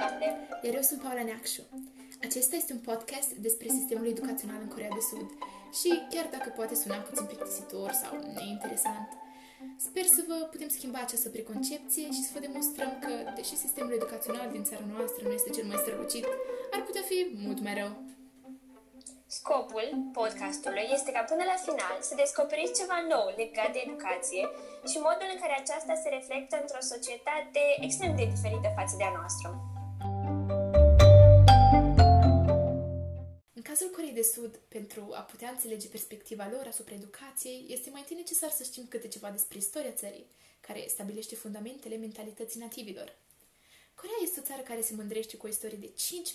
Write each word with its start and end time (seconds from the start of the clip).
Bande. 0.00 0.28
Iar 0.64 0.74
eu 0.74 0.84
sunt 0.90 1.00
Paula 1.02 1.22
Neacșu. 1.22 1.62
Acesta 2.26 2.54
este 2.56 2.72
un 2.72 2.82
podcast 2.90 3.30
despre 3.46 3.68
sistemul 3.68 4.06
educațional 4.14 4.60
în 4.62 4.70
Corea 4.74 4.96
de 4.98 5.02
Sud 5.10 5.28
și 5.78 5.90
chiar 6.12 6.26
dacă 6.36 6.48
poate 6.58 6.74
suna 6.74 6.96
puțin 6.96 7.26
plictisitor 7.26 7.90
sau 8.02 8.12
neinteresant, 8.36 9.08
sper 9.86 10.06
să 10.16 10.20
vă 10.28 10.38
putem 10.52 10.68
schimba 10.68 10.98
această 11.02 11.28
preconcepție 11.28 12.06
și 12.16 12.22
să 12.26 12.30
vă 12.34 12.40
demonstrăm 12.46 12.90
că, 13.04 13.12
deși 13.38 13.62
sistemul 13.64 13.92
educațional 13.92 14.48
din 14.50 14.64
țara 14.68 14.84
noastră 14.94 15.20
nu 15.26 15.32
este 15.38 15.50
cel 15.56 15.66
mai 15.70 15.82
strălucit, 15.82 16.26
ar 16.74 16.80
putea 16.88 17.04
fi 17.10 17.18
mult 17.44 17.60
mai 17.66 17.74
rău. 17.80 17.92
Scopul 19.26 19.86
podcastului 20.12 20.86
este 20.96 21.10
ca 21.12 21.22
până 21.30 21.44
la 21.52 21.58
final 21.66 21.96
să 22.08 22.14
descoperiți 22.22 22.78
ceva 22.80 22.98
nou 23.12 23.26
legat 23.40 23.70
de 23.72 23.84
educație 23.86 24.42
și 24.90 25.04
modul 25.06 25.28
în 25.32 25.40
care 25.42 25.54
aceasta 25.58 25.94
se 26.02 26.08
reflectă 26.08 26.54
într-o 26.60 26.82
societate 26.92 27.62
extrem 27.86 28.12
de 28.16 28.30
diferită 28.34 28.68
față 28.78 28.94
de 28.98 29.04
a 29.04 29.16
noastră. 29.18 29.65
Cazul 33.78 33.94
Coreei 33.94 34.12
de 34.12 34.22
Sud, 34.22 34.60
pentru 34.68 35.08
a 35.12 35.20
putea 35.20 35.50
înțelege 35.50 35.88
perspectiva 35.88 36.48
lor 36.52 36.66
asupra 36.66 36.94
educației, 36.94 37.66
este 37.68 37.90
mai 37.90 38.00
întâi 38.00 38.16
necesar 38.16 38.50
să 38.50 38.62
știm 38.62 38.86
câte 38.86 39.08
ceva 39.08 39.30
despre 39.30 39.58
istoria 39.58 39.92
țării, 39.92 40.26
care 40.60 40.86
stabilește 40.88 41.34
fundamentele 41.34 41.96
mentalității 41.96 42.60
nativilor. 42.60 43.18
Corea 43.94 44.18
este 44.22 44.40
o 44.40 44.42
țară 44.42 44.62
care 44.62 44.80
se 44.80 44.94
mândrește 44.94 45.36
cu 45.36 45.46
o 45.46 45.48
istorie 45.48 45.76
de 45.76 45.92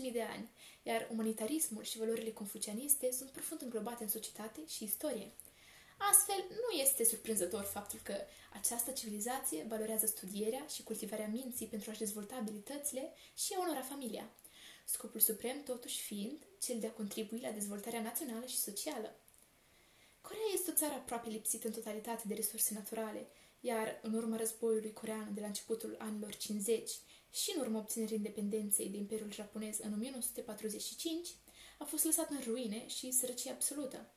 5.000 0.08 0.12
de 0.12 0.22
ani, 0.22 0.50
iar 0.84 1.08
umanitarismul 1.12 1.84
și 1.84 1.98
valorile 1.98 2.32
confucianiste 2.32 3.12
sunt 3.12 3.30
profund 3.30 3.62
înglobate 3.62 4.04
în 4.04 4.10
societate 4.10 4.60
și 4.68 4.84
istorie. 4.84 5.32
Astfel, 5.98 6.46
nu 6.50 6.80
este 6.82 7.04
surprinzător 7.04 7.64
faptul 7.64 8.00
că 8.04 8.16
această 8.54 8.92
civilizație 8.92 9.66
valorează 9.68 10.06
studierea 10.06 10.66
și 10.74 10.84
cultivarea 10.84 11.28
minții 11.28 11.68
pentru 11.68 11.90
a-și 11.90 12.00
dezvolta 12.00 12.36
abilitățile 12.36 13.14
și 13.34 13.54
a 13.54 13.62
onora 13.62 13.82
familia. 13.82 14.30
Scopul 14.86 15.20
suprem, 15.20 15.64
totuși, 15.64 16.02
fiind 16.02 16.46
cel 16.60 16.80
de 16.80 16.88
a 16.88 16.92
contribui 16.92 17.40
la 17.40 17.52
dezvoltarea 17.52 18.02
națională 18.02 18.46
și 18.46 18.58
socială. 18.58 19.16
Corea 20.22 20.52
este 20.54 20.72
o 20.72 20.74
țară 20.74 20.94
aproape 20.94 21.30
lipsită 21.30 21.68
în 21.68 21.74
totalitate 21.74 22.24
de 22.28 22.34
resurse 22.34 22.74
naturale, 22.74 23.28
iar 23.60 24.00
în 24.02 24.14
urma 24.14 24.38
războiului 24.38 24.94
corean 24.94 25.34
de 25.34 25.42
la 25.42 25.48
începutul 25.48 25.96
anilor 26.00 26.36
50 26.36 26.90
și 27.32 27.52
în 27.56 27.62
urma 27.62 27.80
obținerii 27.80 28.16
independenței 28.16 28.90
de 28.90 28.98
Imperiul 28.98 29.32
Japonez 29.32 29.80
în 29.80 29.94
1945, 29.94 31.28
a 31.80 31.84
fost 31.84 32.06
lăsat 32.06 32.30
în 32.30 32.42
ruine 32.46 32.88
și 32.88 33.12
sărăcie 33.12 33.52
absolută. 33.52 34.14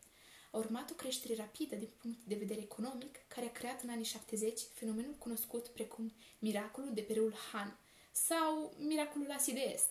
A 0.50 0.56
urmat 0.56 0.90
o 0.90 0.94
creștere 0.94 1.34
rapidă 1.34 1.76
din 1.76 1.90
punct 1.98 2.18
de 2.24 2.34
vedere 2.34 2.60
economic, 2.60 3.18
care 3.28 3.46
a 3.46 3.52
creat 3.52 3.82
în 3.82 3.88
anii 3.88 4.04
70 4.04 4.60
fenomenul 4.72 5.14
cunoscut 5.18 5.68
precum 5.68 6.12
miracolul 6.38 6.94
de 6.94 7.00
pe 7.00 7.12
râul 7.12 7.34
Han 7.52 7.78
sau 8.12 8.74
miracolul 8.78 9.30
Asiei 9.30 9.54
de 9.54 9.72
Est. 9.72 9.88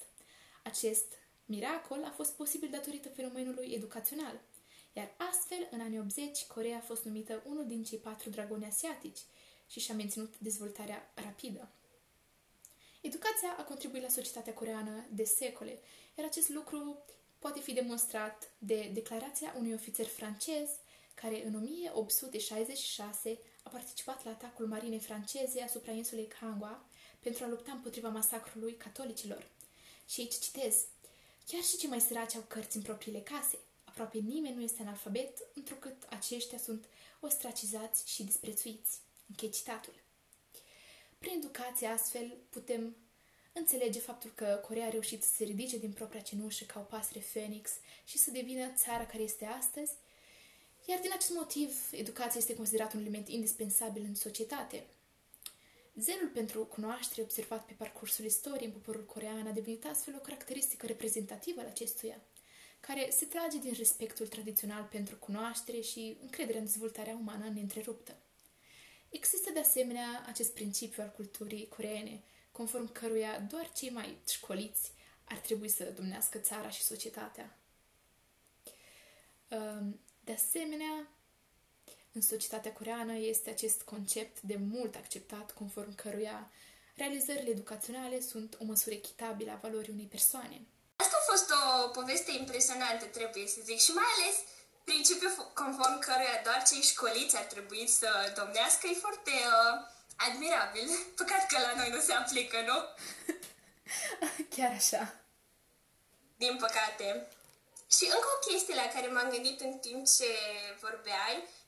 Acest 0.63 1.13
miracol 1.45 2.03
a 2.03 2.09
fost 2.09 2.31
posibil 2.31 2.69
datorită 2.69 3.09
fenomenului 3.09 3.71
educațional, 3.73 4.41
iar 4.93 5.15
astfel, 5.31 5.67
în 5.71 5.81
anii 5.81 5.99
80, 5.99 6.45
Corea 6.45 6.77
a 6.77 6.79
fost 6.79 7.03
numită 7.03 7.43
unul 7.45 7.65
din 7.67 7.83
cei 7.83 7.97
patru 7.97 8.29
dragoni 8.29 8.65
asiatici 8.65 9.19
și 9.67 9.79
și-a 9.79 9.95
menținut 9.95 10.33
dezvoltarea 10.37 11.11
rapidă. 11.15 11.71
Educația 13.01 13.55
a 13.57 13.63
contribuit 13.63 14.01
la 14.01 14.09
societatea 14.09 14.53
coreană 14.53 15.05
de 15.11 15.23
secole, 15.23 15.79
iar 16.17 16.27
acest 16.27 16.49
lucru 16.49 17.05
poate 17.39 17.59
fi 17.59 17.73
demonstrat 17.73 18.51
de 18.57 18.89
declarația 18.93 19.53
unui 19.57 19.73
ofițer 19.73 20.05
francez 20.05 20.69
care 21.13 21.45
în 21.45 21.55
1866 21.55 23.39
a 23.63 23.69
participat 23.69 24.23
la 24.23 24.31
atacul 24.31 24.67
marinei 24.67 24.99
franceze 24.99 25.61
asupra 25.61 25.91
insulei 25.91 26.27
Kangwa 26.27 26.85
pentru 27.19 27.43
a 27.43 27.47
lupta 27.47 27.71
împotriva 27.71 28.09
masacrului 28.09 28.75
catolicilor. 28.75 29.51
Și 30.07 30.19
aici 30.19 30.37
citez, 30.39 30.75
chiar 31.45 31.63
și 31.63 31.77
cei 31.77 31.89
mai 31.89 32.01
săraci 32.01 32.35
au 32.35 32.45
cărți 32.47 32.75
în 32.75 32.81
propriile 32.81 33.21
case. 33.21 33.57
Aproape 33.83 34.17
nimeni 34.17 34.55
nu 34.55 34.61
este 34.61 34.81
analfabet, 34.81 35.37
întrucât 35.53 36.03
aceștia 36.09 36.57
sunt 36.57 36.85
ostracizați 37.19 38.09
și 38.09 38.23
disprețuiți. 38.23 38.99
Închei 39.29 39.49
citatul. 39.49 39.93
Prin 41.17 41.33
educație, 41.37 41.87
astfel, 41.87 42.37
putem 42.49 42.95
înțelege 43.53 43.99
faptul 43.99 44.31
că 44.35 44.61
Corea 44.67 44.85
a 44.85 44.89
reușit 44.89 45.23
să 45.23 45.29
se 45.35 45.43
ridice 45.43 45.77
din 45.77 45.91
propria 45.91 46.21
cenușă 46.21 46.63
ca 46.65 46.79
o 46.79 46.83
pasăre 46.83 47.19
Phoenix 47.19 47.71
și 48.05 48.17
să 48.17 48.31
devină 48.31 48.71
țara 48.75 49.05
care 49.05 49.23
este 49.23 49.45
astăzi, 49.45 49.91
iar 50.85 50.99
din 50.99 51.11
acest 51.13 51.33
motiv, 51.33 51.89
educația 51.91 52.39
este 52.39 52.55
considerată 52.55 52.97
un 52.97 53.01
element 53.01 53.27
indispensabil 53.27 54.03
în 54.03 54.15
societate. 54.15 54.85
Zelul 55.95 56.29
pentru 56.33 56.65
cunoaștere 56.65 57.21
observat 57.21 57.65
pe 57.65 57.73
parcursul 57.73 58.25
istoriei 58.25 58.65
în 58.65 58.71
poporul 58.71 59.05
corean 59.05 59.47
a 59.47 59.51
devenit 59.51 59.85
astfel 59.85 60.15
o 60.15 60.21
caracteristică 60.21 60.85
reprezentativă 60.85 61.59
al 61.59 61.67
acestuia, 61.67 62.21
care 62.79 63.09
se 63.09 63.25
trage 63.25 63.59
din 63.59 63.73
respectul 63.77 64.27
tradițional 64.27 64.83
pentru 64.91 65.15
cunoaștere 65.15 65.79
și 65.79 66.17
încrederea 66.21 66.59
în 66.59 66.65
dezvoltarea 66.65 67.17
umană 67.21 67.49
neîntreruptă. 67.49 68.15
Există 69.09 69.51
de 69.51 69.59
asemenea 69.59 70.25
acest 70.27 70.53
principiu 70.53 71.03
al 71.03 71.11
culturii 71.15 71.67
coreene, 71.67 72.23
conform 72.51 72.91
căruia 72.91 73.39
doar 73.39 73.71
cei 73.71 73.89
mai 73.89 74.17
școliți 74.29 74.91
ar 75.23 75.37
trebui 75.37 75.69
să 75.69 75.83
domnească 75.95 76.37
țara 76.37 76.69
și 76.69 76.81
societatea. 76.81 77.57
Ehm, 79.47 79.99
de 80.23 80.31
asemenea, 80.31 81.07
în 82.13 82.21
societatea 82.21 82.73
coreană 82.73 83.13
este 83.17 83.49
acest 83.49 83.81
concept 83.81 84.41
de 84.41 84.57
mult 84.71 84.95
acceptat, 84.95 85.51
conform 85.51 85.95
căruia 85.95 86.51
realizările 86.95 87.49
educaționale 87.49 88.21
sunt 88.21 88.55
o 88.59 88.63
măsură 88.63 88.95
echitabilă 88.95 89.51
a 89.51 89.59
valorii 89.61 89.93
unei 89.93 90.05
persoane. 90.05 90.61
Asta 90.95 91.15
a 91.19 91.31
fost 91.31 91.51
o 91.51 91.87
poveste 91.87 92.31
impresionantă, 92.31 93.05
trebuie 93.05 93.47
să 93.47 93.59
zic, 93.63 93.79
și 93.79 93.91
mai 93.91 94.09
ales 94.17 94.35
principiul 94.83 95.51
conform 95.53 95.99
căruia 95.99 96.41
doar 96.43 96.63
cei 96.69 96.81
școliți 96.81 97.37
ar 97.37 97.43
trebui 97.43 97.87
să 97.87 98.33
domnească 98.37 98.87
e 98.87 99.03
foarte 99.05 99.31
uh, 99.31 99.73
admirabil. 100.15 100.87
Păcat 101.19 101.47
că 101.47 101.57
la 101.59 101.73
noi 101.79 101.89
nu 101.89 101.99
se 101.99 102.13
aplică, 102.13 102.57
nu? 102.69 102.77
Chiar 104.55 104.71
așa. 104.71 105.15
Din 106.35 106.57
păcate. 106.57 107.27
Și 107.95 108.03
încă 108.03 108.27
o 108.35 108.47
chestie 108.47 108.75
la 108.75 108.87
care 108.93 109.07
m-am 109.07 109.29
gândit 109.29 109.59
în 109.61 109.77
timp 109.77 110.07
ce 110.17 110.29
vorbeai, 110.81 111.35
uh, 111.37 111.62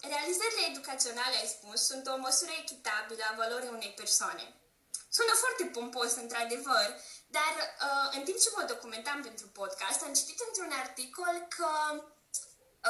realizările 0.00 0.64
educaționale, 0.70 1.36
ai 1.36 1.54
spus, 1.56 1.80
sunt 1.90 2.06
o 2.06 2.16
măsură 2.16 2.52
echitabilă 2.62 3.22
a 3.30 3.36
valorii 3.36 3.76
unei 3.78 3.92
persoane. 4.00 4.44
Sună 5.16 5.34
foarte 5.42 5.64
pompos, 5.64 6.14
într-adevăr, 6.14 6.88
dar 7.36 7.54
uh, 7.86 8.08
în 8.16 8.22
timp 8.24 8.38
ce 8.40 8.50
mă 8.56 8.64
documentam 8.72 9.22
pentru 9.22 9.46
podcast, 9.60 10.02
am 10.02 10.14
citit 10.14 10.38
într-un 10.46 10.72
articol 10.84 11.34
că 11.56 11.70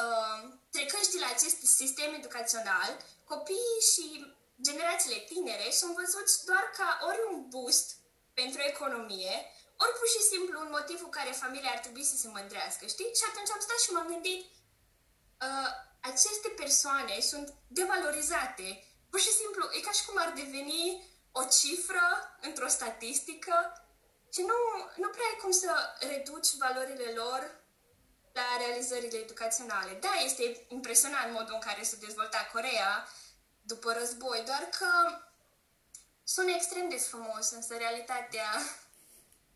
uh, 0.01 0.39
trecând 0.69 1.03
și 1.11 1.19
la 1.23 1.29
acest 1.35 1.59
sistem 1.81 2.13
educațional, 2.13 2.89
copiii 3.23 3.87
și 3.91 4.05
generațiile 4.67 5.19
tinere 5.31 5.67
sunt 5.71 5.95
văzuți 5.99 6.45
doar 6.45 6.65
ca 6.77 6.99
ori 7.09 7.21
un 7.31 7.37
boost 7.49 7.87
pentru 8.33 8.61
economie, 8.61 9.35
ori 9.83 9.97
pur 9.99 10.07
și 10.15 10.27
simplu 10.31 10.59
un 10.59 10.69
motiv 10.77 11.01
cu 11.01 11.09
care 11.09 11.41
familia 11.43 11.71
ar 11.71 11.79
trebui 11.85 12.03
să 12.03 12.15
se 12.15 12.27
mândrească, 12.27 12.85
știi? 12.85 13.11
Și 13.17 13.25
atunci 13.29 13.51
am 13.53 13.61
stat 13.65 13.79
și 13.79 13.91
m-am 13.91 14.07
gândit, 14.13 14.41
uh, 15.45 15.69
aceste 16.11 16.49
persoane 16.49 17.19
sunt 17.19 17.53
devalorizate. 17.67 18.83
Pur 19.09 19.19
și 19.19 19.31
simplu, 19.31 19.69
e 19.71 19.79
ca 19.79 19.91
și 19.91 20.05
cum 20.05 20.15
ar 20.17 20.31
deveni 20.35 21.03
o 21.31 21.43
cifră 21.43 22.37
într-o 22.41 22.67
statistică 22.67 23.55
și 24.33 24.41
nu, 24.41 24.57
nu 24.95 25.09
prea 25.09 25.29
ai 25.31 25.39
cum 25.41 25.51
să 25.51 25.71
reduci 25.99 26.55
valorile 26.57 27.11
lor 27.15 27.63
la 28.33 28.57
realizările 28.57 29.17
educaționale. 29.17 29.97
Da, 30.01 30.13
este 30.25 30.65
impresionant 30.67 31.31
modul 31.31 31.53
în 31.53 31.59
care 31.59 31.83
se 31.83 31.95
dezvolta 31.95 32.49
Corea 32.51 33.07
după 33.61 33.93
război, 33.93 34.43
doar 34.45 34.69
că 34.79 35.19
sună 36.23 36.51
extrem 36.51 36.89
de 36.89 36.95
frumos, 36.95 37.51
însă 37.51 37.77
realitatea 37.77 38.49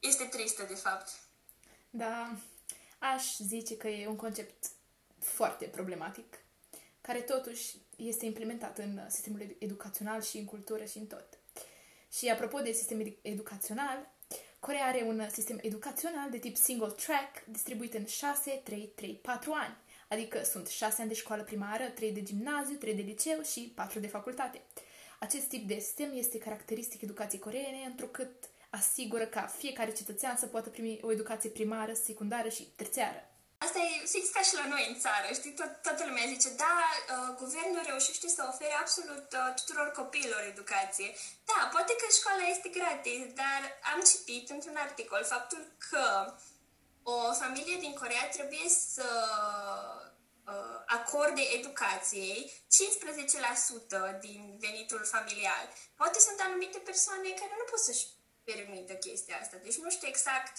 este 0.10 0.24
tristă, 0.24 0.64
de 0.64 0.76
fapt. 0.76 1.10
Da, 1.90 2.32
aș 3.00 3.38
zice 3.38 3.78
că 3.78 3.88
e 3.88 4.08
un 4.08 4.16
concept 4.16 4.66
foarte 5.20 5.66
problematic, 5.66 6.39
care 7.10 7.22
totuși 7.22 7.76
este 7.96 8.26
implementat 8.26 8.78
în 8.78 9.00
sistemul 9.08 9.56
educațional 9.60 10.22
și 10.22 10.38
în 10.38 10.46
cultură 10.46 10.84
și 10.84 10.98
în 10.98 11.06
tot. 11.06 11.40
Și 12.12 12.30
apropo 12.30 12.60
de 12.60 12.72
sistem 12.72 13.18
educațional, 13.22 14.12
Corea 14.60 14.86
are 14.86 15.04
un 15.08 15.30
sistem 15.32 15.60
educațional 15.62 16.30
de 16.30 16.38
tip 16.38 16.56
single 16.56 16.92
track, 17.06 17.46
distribuit 17.48 17.94
în 17.94 18.06
6, 18.06 18.62
3, 18.64 18.92
3, 18.96 19.14
4 19.14 19.52
ani. 19.52 19.78
Adică 20.08 20.44
sunt 20.44 20.68
6 20.68 21.02
ani 21.02 21.10
de 21.10 21.16
școală 21.16 21.44
primară, 21.44 21.84
3 21.84 22.12
de 22.12 22.24
gimnaziu, 22.24 22.76
3 22.76 22.96
de 22.96 23.02
liceu 23.02 23.42
și 23.42 23.72
4 23.76 24.00
de 24.00 24.08
facultate. 24.08 24.62
Acest 25.20 25.46
tip 25.46 25.68
de 25.68 25.80
sistem 25.80 26.12
este 26.14 26.38
caracteristic 26.38 27.02
educației 27.02 27.42
coreene, 27.42 27.86
întrucât 27.86 28.50
asigură 28.70 29.26
ca 29.26 29.42
fiecare 29.42 29.94
cetățean 29.94 30.38
să 30.38 30.46
poată 30.46 30.70
primi 30.70 31.00
o 31.02 31.12
educație 31.12 31.50
primară, 31.50 31.94
secundară 31.94 32.50
și 32.50 32.68
terțiară. 32.76 33.30
Asta 33.66 33.80
e 33.80 34.06
fix 34.06 34.26
ca 34.30 34.42
și 34.42 34.56
la 34.62 34.68
noi 34.74 34.84
în 34.92 35.00
țară, 35.00 35.28
știi? 35.34 35.54
Tot, 35.60 35.72
toată 35.82 36.02
lumea 36.06 36.32
zice, 36.34 36.50
da, 36.50 36.78
uh, 36.90 37.36
guvernul 37.42 37.84
reușește 37.86 38.28
să 38.28 38.42
ofere 38.52 38.76
absolut 38.84 39.28
uh, 39.40 39.54
tuturor 39.60 39.88
copiilor 39.92 40.42
educație. 40.54 41.10
Da, 41.50 41.60
poate 41.72 41.94
că 41.96 42.06
școala 42.20 42.46
este 42.48 42.70
gratis, 42.78 43.22
dar 43.42 43.62
am 43.94 44.00
citit 44.12 44.50
într-un 44.50 44.76
articol 44.76 45.24
faptul 45.24 45.62
că 45.90 46.34
o 47.04 47.34
familie 47.34 47.78
din 47.80 47.94
Corea 47.94 48.30
trebuie 48.30 48.70
să 48.96 49.10
uh, 50.46 50.76
acorde 50.86 51.42
educației 51.42 52.52
15% 54.18 54.20
din 54.20 54.42
venitul 54.60 55.04
familial. 55.06 55.66
Poate 55.96 56.20
sunt 56.20 56.40
anumite 56.40 56.78
persoane 56.78 57.30
care 57.30 57.54
nu 57.58 57.66
pot 57.70 57.80
să-și 57.80 58.06
permită 58.44 58.94
chestia 58.94 59.38
asta. 59.42 59.58
Deci 59.64 59.78
nu 59.78 59.90
știu 59.90 60.08
exact 60.08 60.54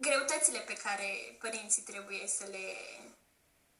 greutățile 0.00 0.58
pe 0.58 0.72
care 0.84 1.36
părinții 1.38 1.82
trebuie 1.82 2.26
să 2.26 2.44
le 2.50 2.66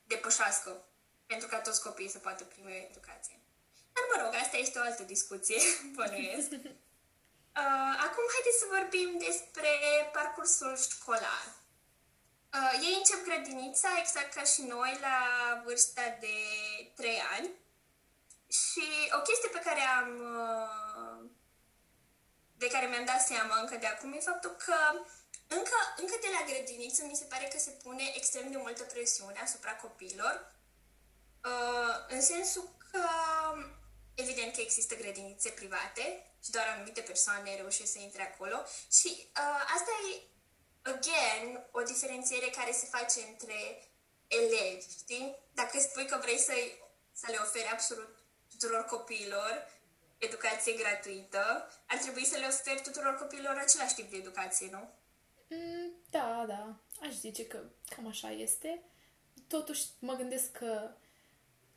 depășească 0.03 0.85
pentru 1.25 1.47
ca 1.47 1.59
toți 1.59 1.83
copiii 1.83 2.09
să 2.09 2.17
poată 2.17 2.43
primi 2.43 2.71
o 2.71 2.85
educație. 2.89 3.39
Dar 3.93 4.03
mă 4.11 4.23
rog, 4.23 4.33
asta 4.33 4.57
este 4.57 4.79
o 4.79 4.81
altă 4.81 5.03
discuție, 5.03 5.61
bănuiesc. 5.95 6.51
Uh, 6.51 7.93
acum 8.07 8.25
haideți 8.35 8.59
să 8.59 8.73
vorbim 8.77 9.09
despre 9.27 9.71
parcursul 10.13 10.77
școlar. 10.77 11.45
Uh, 12.53 12.73
ei 12.87 12.95
încep 12.97 13.23
grădinița 13.23 13.89
exact 13.99 14.33
ca 14.33 14.43
și 14.43 14.61
noi 14.61 14.97
la 15.01 15.17
vârsta 15.65 16.17
de 16.19 16.35
3 16.95 17.21
ani 17.35 17.49
și 18.47 18.85
o 19.17 19.21
chestie 19.21 19.49
pe 19.49 19.61
care 19.63 19.81
am 19.81 20.09
uh, 20.43 21.29
de 22.57 22.67
care 22.67 22.85
mi-am 22.85 23.05
dat 23.05 23.21
seama 23.21 23.59
încă 23.59 23.75
de 23.75 23.87
acum 23.87 24.13
e 24.13 24.19
faptul 24.19 24.51
că 24.65 24.75
încă, 25.57 25.77
încă 25.97 26.15
de 26.21 26.29
la 26.35 26.45
grădiniță 26.49 27.01
mi 27.05 27.15
se 27.15 27.29
pare 27.31 27.47
că 27.47 27.59
se 27.59 27.69
pune 27.83 28.03
extrem 28.15 28.51
de 28.51 28.57
multă 28.57 28.83
presiune 28.83 29.39
asupra 29.43 29.75
copiilor, 29.75 30.35
uh, 31.43 31.95
în 32.07 32.21
sensul 32.21 32.65
că 32.91 33.03
evident 34.13 34.53
că 34.53 34.61
există 34.61 34.95
grădinițe 34.95 35.49
private 35.49 36.03
și 36.43 36.51
doar 36.51 36.67
anumite 36.67 37.01
persoane 37.01 37.55
reușesc 37.55 37.91
să 37.91 37.99
intre 37.99 38.23
acolo 38.23 38.57
și 38.91 39.09
uh, 39.41 39.61
asta 39.75 39.91
e, 40.11 40.21
again, 40.81 41.47
o 41.71 41.81
diferențiere 41.81 42.49
care 42.49 42.71
se 42.71 42.85
face 42.85 43.19
între 43.31 43.59
elevi, 44.27 44.89
știi? 44.99 45.35
Dacă 45.53 45.79
spui 45.79 46.05
că 46.05 46.17
vrei 46.21 46.37
să, 46.37 46.53
să 47.13 47.25
le 47.29 47.37
oferi 47.41 47.67
absolut 47.71 48.19
tuturor 48.49 48.85
copiilor 48.85 49.79
educație 50.17 50.73
gratuită, 50.73 51.71
ar 51.87 51.97
trebui 51.97 52.25
să 52.25 52.37
le 52.37 52.47
oferi 52.47 52.81
tuturor 52.81 53.15
copiilor 53.17 53.57
același 53.57 53.93
tip 53.93 54.09
de 54.09 54.17
educație, 54.17 54.67
nu? 54.71 54.93
Mm, 55.51 55.91
da, 56.09 56.45
da. 56.47 56.75
Aș 57.01 57.13
zice 57.13 57.47
că 57.47 57.59
cam 57.95 58.07
așa 58.07 58.31
este. 58.31 58.81
Totuși, 59.47 59.85
mă 59.99 60.13
gândesc 60.13 60.51
că, 60.51 60.91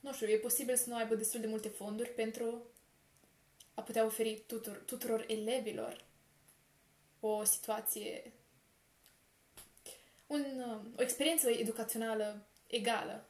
nu 0.00 0.12
știu, 0.12 0.26
e 0.26 0.36
posibil 0.36 0.76
să 0.76 0.88
nu 0.88 0.96
aibă 0.96 1.14
destul 1.14 1.40
de 1.40 1.46
multe 1.46 1.68
fonduri 1.68 2.10
pentru 2.10 2.66
a 3.74 3.82
putea 3.82 4.04
oferi 4.04 4.44
tuturor, 4.46 4.76
tuturor 4.76 5.24
elevilor 5.28 6.04
o 7.20 7.44
situație, 7.44 8.32
un, 10.26 10.64
o 10.96 11.02
experiență 11.02 11.50
educațională 11.50 12.46
egală. 12.66 13.28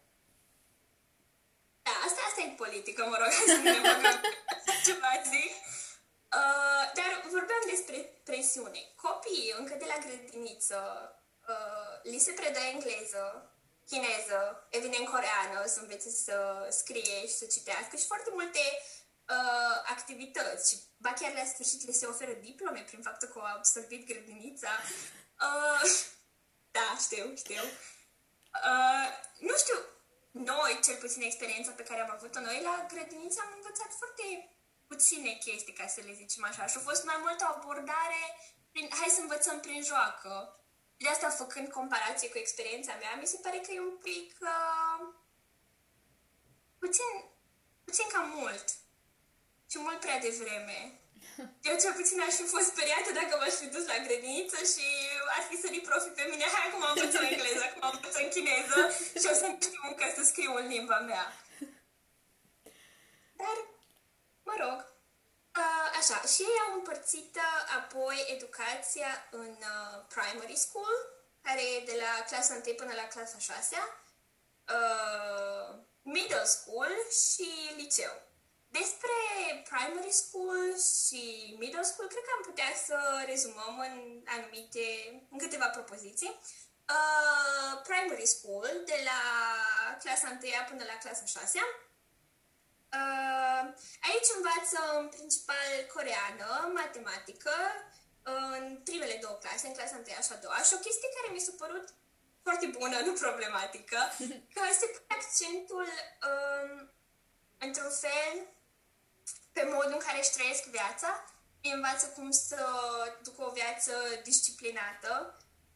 Da, 1.82 1.90
asta, 2.04 2.20
asta 2.28 2.40
e 2.42 2.54
politică, 2.56 3.06
mă 3.08 3.16
rog, 3.18 3.30
să 3.46 3.60
ne 3.62 3.72
băgăm 3.72 4.20
ceva 4.84 5.10
zic. 5.24 5.73
Uh, 6.38 6.84
dar 6.98 7.10
vorbeam 7.30 7.64
despre 7.70 7.98
presiune. 8.24 8.80
Copiii, 9.06 9.54
încă 9.58 9.74
de 9.74 9.84
la 9.92 9.98
grădiniță, 10.04 10.78
uh, 11.48 11.92
li 12.02 12.18
se 12.18 12.32
predă 12.32 12.58
engleză, 12.58 13.54
chineză, 13.86 14.66
evident 14.70 15.08
coreană, 15.08 15.66
să 15.66 15.80
învețe 15.80 16.10
să 16.10 16.66
scrie 16.70 17.26
și 17.26 17.36
să 17.40 17.46
citească 17.46 17.96
și 17.96 18.06
foarte 18.06 18.30
multe 18.32 18.62
uh, 19.28 19.76
activități. 19.94 20.70
Și 20.70 20.76
ba 20.96 21.12
chiar 21.12 21.32
la 21.34 21.44
sfârșit 21.44 21.86
le 21.86 21.92
se 21.92 22.06
oferă 22.06 22.32
diplome 22.32 22.82
prin 22.86 23.02
faptul 23.02 23.28
că 23.28 23.38
au 23.38 23.56
absolvit 23.56 24.06
grădinița. 24.06 24.70
Uh, 25.46 25.90
da, 26.76 26.96
știu, 27.00 27.34
știu. 27.36 27.62
Uh, 28.70 29.08
nu 29.38 29.56
știu, 29.56 29.78
noi, 30.30 30.80
cel 30.84 30.96
puțin 30.96 31.22
experiența 31.22 31.70
pe 31.70 31.82
care 31.82 32.00
am 32.00 32.10
avut-o 32.10 32.40
noi 32.40 32.60
la 32.62 32.86
grădiniță, 32.92 33.40
am 33.42 33.52
învățat 33.56 33.90
foarte 34.00 34.53
puține 34.94 35.32
chestii, 35.46 35.78
ca 35.80 35.86
să 35.94 36.00
le 36.06 36.14
zicem 36.20 36.44
așa. 36.44 36.66
Și 36.66 36.76
a 36.76 36.86
fost 36.88 37.02
mai 37.04 37.18
mult 37.24 37.38
o 37.40 37.52
abordare 37.54 38.24
prin, 38.72 38.86
hai 38.98 39.16
să 39.16 39.20
învățăm 39.20 39.60
prin 39.60 39.82
joacă. 39.90 40.34
De 41.02 41.08
asta, 41.08 41.28
făcând 41.42 41.68
comparație 41.78 42.28
cu 42.30 42.38
experiența 42.38 42.94
mea, 43.02 43.14
mi 43.20 43.32
se 43.32 43.38
pare 43.42 43.58
că 43.64 43.70
e 43.72 43.88
un 43.92 43.98
pic 44.08 44.30
uh, 44.54 45.00
puțin, 46.82 47.12
puțin 47.84 48.06
cam 48.12 48.28
mult. 48.40 48.66
Și 49.70 49.78
mult 49.78 50.00
prea 50.00 50.18
devreme. 50.18 50.78
Eu 51.68 51.74
cel 51.82 51.94
puțin 52.00 52.20
aș 52.20 52.34
fi 52.40 52.46
fost 52.54 52.66
speriată 52.72 53.10
dacă 53.20 53.32
m-aș 53.40 53.54
fi 53.62 53.66
dus 53.74 53.84
la 53.86 53.98
grădiniță 54.06 54.58
și 54.72 54.86
ar 55.36 55.42
fi 55.48 55.56
sărit 55.62 55.84
profi 55.88 56.08
pe 56.08 56.26
mine. 56.30 56.44
Hai, 56.54 56.66
acum 56.66 56.82
am 56.84 56.92
învățat 56.96 57.22
engleză, 57.30 57.62
acum 57.64 57.82
am 57.88 57.94
învățat 57.94 58.28
chineză 58.34 58.80
și 59.20 59.26
o 59.32 59.34
să 59.40 59.46
știu 59.66 59.82
încă 59.90 60.04
să 60.16 60.22
scriu 60.24 60.52
în 60.60 60.66
limba 60.66 60.98
mea. 61.10 61.24
Dar 63.40 63.56
Mă 64.48 64.54
rog, 64.58 64.78
uh, 65.60 65.88
așa, 65.98 66.18
și 66.32 66.42
ei 66.42 66.58
au 66.66 66.74
împărțit 66.74 67.38
apoi 67.78 68.24
educația 68.34 69.28
în 69.30 69.56
uh, 69.74 70.04
primary 70.14 70.56
school, 70.56 70.94
care 71.40 71.62
e 71.62 71.84
de 71.84 71.96
la 72.04 72.24
clasa 72.24 72.54
1 72.54 72.74
până 72.74 72.92
la 72.94 73.06
clasa 73.06 73.38
6 73.38 73.76
uh, 74.76 75.78
middle 76.02 76.44
school 76.44 76.92
și 77.24 77.48
liceu. 77.76 78.14
Despre 78.68 79.16
primary 79.70 80.12
school 80.12 80.64
și 81.06 81.54
middle 81.58 81.82
school, 81.82 82.08
cred 82.08 82.24
că 82.24 82.32
am 82.36 82.42
putea 82.50 82.72
să 82.86 82.98
rezumăm 83.26 83.78
în 83.78 84.22
anumite, 84.24 84.86
în 85.30 85.38
câteva 85.38 85.68
propoziții. 85.68 86.40
Uh, 86.96 87.82
primary 87.82 88.26
school, 88.26 88.70
de 88.84 88.98
la 89.04 89.20
clasa 90.02 90.28
1 90.30 90.40
până 90.68 90.84
la 90.84 90.98
clasa 91.02 91.24
6 91.24 91.58
Uh, 91.58 91.83
aici 94.08 94.30
învață 94.36 94.78
în 95.00 95.08
principal 95.16 95.70
coreană, 95.94 96.48
matematică, 96.80 97.56
în 98.22 98.80
primele 98.88 99.16
două 99.22 99.36
clase, 99.42 99.66
în 99.66 99.74
clasa 99.74 99.96
1 99.96 100.04
și 100.26 100.32
a 100.32 100.42
doua. 100.44 100.58
Și 100.66 100.76
o 100.76 100.84
chestie 100.86 101.14
care 101.16 101.28
mi 101.32 101.44
s-a 101.46 101.54
părut 101.62 101.86
foarte 102.46 102.66
bună, 102.66 102.96
nu 103.06 103.12
problematică, 103.24 103.98
că 104.54 104.62
se 104.80 104.86
pune 104.92 105.06
accentul 105.16 105.88
um, 106.30 106.70
într-un 107.58 107.92
fel 108.04 108.34
pe 109.52 109.62
modul 109.72 109.96
în 109.98 110.04
care 110.06 110.18
își 110.20 110.34
trăiesc 110.36 110.64
viața, 110.64 111.10
îi 111.62 111.72
învață 111.72 112.06
cum 112.06 112.30
să 112.30 112.60
ducă 113.22 113.40
o 113.44 113.56
viață 113.60 113.92
disciplinată. 114.22 115.12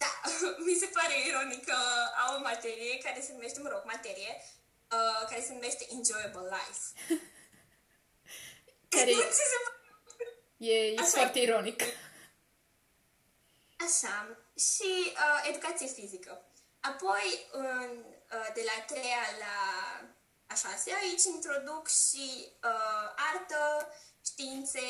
Da, 0.03 0.13
mi 0.67 0.81
se 0.83 0.87
pare 0.87 1.27
ironic 1.29 1.65
că 1.65 1.79
au 2.27 2.37
o 2.37 2.47
materie 2.51 2.99
care 2.99 3.21
se 3.21 3.33
numește, 3.33 3.61
mă 3.61 3.69
rog, 3.69 3.83
materie, 3.85 4.33
uh, 4.91 5.27
care 5.29 5.43
se 5.43 5.53
numește 5.53 5.87
Enjoyable 5.91 6.49
Life. 6.57 6.83
care 8.95 9.11
e, 10.57 10.93
e 10.93 11.03
foarte 11.03 11.39
ironic. 11.39 11.83
Așa. 13.87 14.37
Și 14.57 15.13
uh, 15.13 15.49
educație 15.49 15.87
fizică. 15.87 16.43
Apoi, 16.81 17.47
în, 17.53 18.05
uh, 18.33 18.49
de 18.55 18.63
la 18.65 18.85
treia 18.87 19.25
la 19.39 19.57
a 20.47 20.55
șasea, 20.55 20.97
aici 20.97 21.25
introduc 21.25 21.89
și 21.89 22.49
uh, 22.65 23.07
artă, 23.33 23.93
științe, 24.25 24.81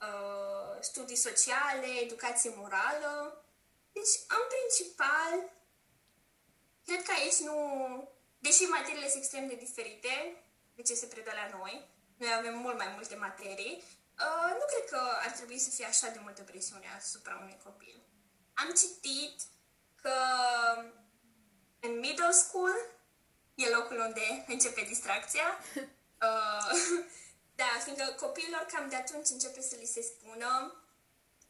uh, 0.00 0.76
studii 0.80 1.16
sociale, 1.16 1.86
educație 1.86 2.52
morală. 2.56 3.44
Deci, 3.92 4.14
în 4.28 4.42
principal, 4.54 5.32
cred 6.86 7.02
că 7.02 7.12
aici 7.12 7.38
nu 7.38 7.56
Deși 8.46 8.62
materiile 8.62 9.08
sunt 9.08 9.22
extrem 9.22 9.46
de 9.48 9.54
diferite 9.54 10.14
de 10.74 10.82
ce 10.82 10.94
se 10.94 11.06
predă 11.06 11.30
la 11.34 11.58
noi, 11.58 11.74
noi 12.16 12.32
avem 12.32 12.58
mult 12.58 12.76
mai 12.76 12.90
multe 12.94 13.14
materii, 13.14 13.82
uh, 14.24 14.50
nu 14.58 14.64
cred 14.72 14.84
că 14.90 15.00
ar 15.24 15.30
trebui 15.30 15.58
să 15.58 15.70
fie 15.70 15.84
așa 15.84 16.08
de 16.08 16.18
multă 16.22 16.42
presiune 16.42 16.86
asupra 16.98 17.38
unui 17.42 17.58
copil. 17.64 17.96
Am 18.54 18.70
citit 18.80 19.36
că 20.02 20.14
în 21.80 21.98
middle 21.98 22.30
school 22.30 22.74
e 23.54 23.68
locul 23.68 23.98
unde 23.98 24.44
începe 24.46 24.80
distracția. 24.80 25.58
Uh, 26.26 26.70
da, 27.60 27.70
fiindcă 27.84 28.14
copiilor 28.20 28.66
cam 28.72 28.88
de 28.88 28.96
atunci 28.96 29.28
începe 29.28 29.60
să 29.60 29.76
li 29.78 29.86
se 29.86 30.02
spună 30.02 30.80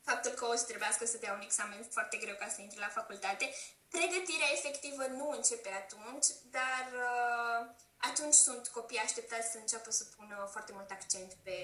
faptul 0.03 0.31
că 0.31 0.45
o 0.45 0.55
să 0.55 0.65
trebuiască 0.65 1.07
să 1.07 1.17
dea 1.17 1.33
un 1.33 1.41
examen 1.41 1.83
foarte 1.91 2.17
greu 2.17 2.37
ca 2.39 2.49
să 2.49 2.61
intre 2.61 2.79
la 2.81 2.89
facultate 2.89 3.55
Pregătirea 3.99 4.51
efectivă 4.53 5.07
nu 5.07 5.31
începe 5.31 5.69
atunci, 5.69 6.27
dar 6.51 6.87
uh, 6.93 7.67
atunci 7.97 8.35
sunt 8.35 8.69
copii 8.69 8.99
așteptați 8.99 9.51
să 9.51 9.59
înceapă 9.59 9.91
să 9.91 10.05
pună 10.17 10.49
foarte 10.51 10.73
mult 10.73 10.91
accent 10.91 11.33
pe 11.43 11.57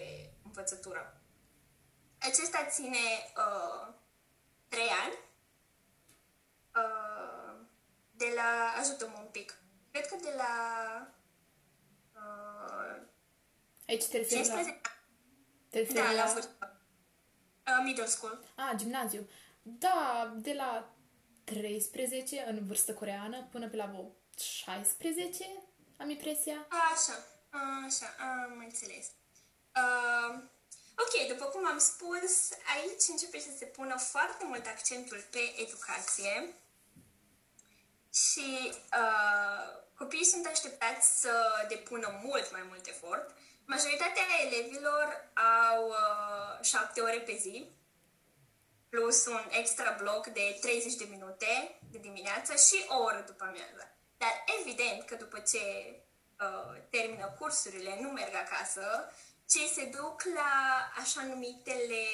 învățătură. 0.45 1.21
Acesta 2.19 2.67
ține 2.71 3.05
uh, 3.37 3.95
trei 4.69 4.89
ani. 5.05 5.15
Uh, 6.81 7.67
de 8.11 8.33
la... 8.35 8.75
Ajută-mă 8.81 9.19
un 9.19 9.29
pic. 9.31 9.59
Cred 9.91 10.07
că 10.07 10.17
de 10.23 10.35
la... 10.37 10.55
Uh, 12.15 13.03
Aici 13.89 14.05
te 14.05 14.17
referi 14.17 14.49
la... 14.49 14.55
15 14.55 14.81
Te 15.71 15.79
referi 15.79 15.99
Da, 15.99 16.13
la 16.13 16.25
la... 16.25 16.33
vârstă. 16.33 16.81
Uh, 17.67 17.81
middle 17.85 18.07
school. 18.07 18.45
A, 18.57 18.75
gimnaziu. 18.77 19.29
Da, 19.63 20.33
de 20.37 20.53
la 20.53 20.93
13 21.53 22.45
în 22.49 22.67
vârstă 22.67 22.95
coreană 22.95 23.49
până 23.51 23.69
pe 23.69 23.77
la 23.77 23.87
vreo 23.87 24.15
16, 24.39 25.45
am 25.97 26.11
impresia. 26.11 26.67
Așa, 26.93 27.25
așa, 27.87 28.15
am 28.19 28.59
înțeles. 28.59 29.07
Uh, 29.77 30.43
ok, 30.97 31.29
după 31.29 31.45
cum 31.45 31.67
am 31.67 31.79
spus, 31.79 32.51
aici 32.75 33.05
începe 33.09 33.39
să 33.39 33.51
se 33.57 33.65
pună 33.65 33.97
foarte 33.97 34.45
mult 34.45 34.67
accentul 34.67 35.25
pe 35.31 35.55
educație 35.57 36.55
și 38.13 38.73
uh, 38.73 39.83
copiii 39.99 40.25
sunt 40.25 40.47
așteptați 40.47 41.21
să 41.21 41.67
depună 41.69 42.21
mult 42.23 42.53
mai 42.53 42.65
mult 42.69 42.87
efort. 42.87 43.35
Majoritatea 43.65 44.23
elevilor 44.47 45.31
au 45.69 45.89
uh, 45.89 46.65
șapte 46.65 47.01
ore 47.01 47.19
pe 47.19 47.37
zi, 47.41 47.67
plus 48.93 49.27
un 49.27 49.45
extra 49.51 49.97
bloc 49.99 50.27
de 50.27 50.59
30 50.61 50.95
de 50.95 51.07
minute 51.11 51.81
de 51.91 51.99
dimineață 51.99 52.53
și 52.55 52.85
o 52.89 53.03
oră 53.03 53.25
după 53.27 53.45
amiază. 53.45 53.85
Dar 54.17 54.45
evident 54.61 55.03
că 55.05 55.15
după 55.15 55.39
ce 55.39 55.65
uh, 56.41 56.77
termină 56.91 57.37
cursurile, 57.39 57.99
nu 58.01 58.09
merg 58.09 58.35
acasă, 58.35 59.13
ci 59.47 59.73
se 59.75 59.85
duc 59.85 60.23
la 60.35 60.53
așa 61.01 61.23
numitele 61.23 62.05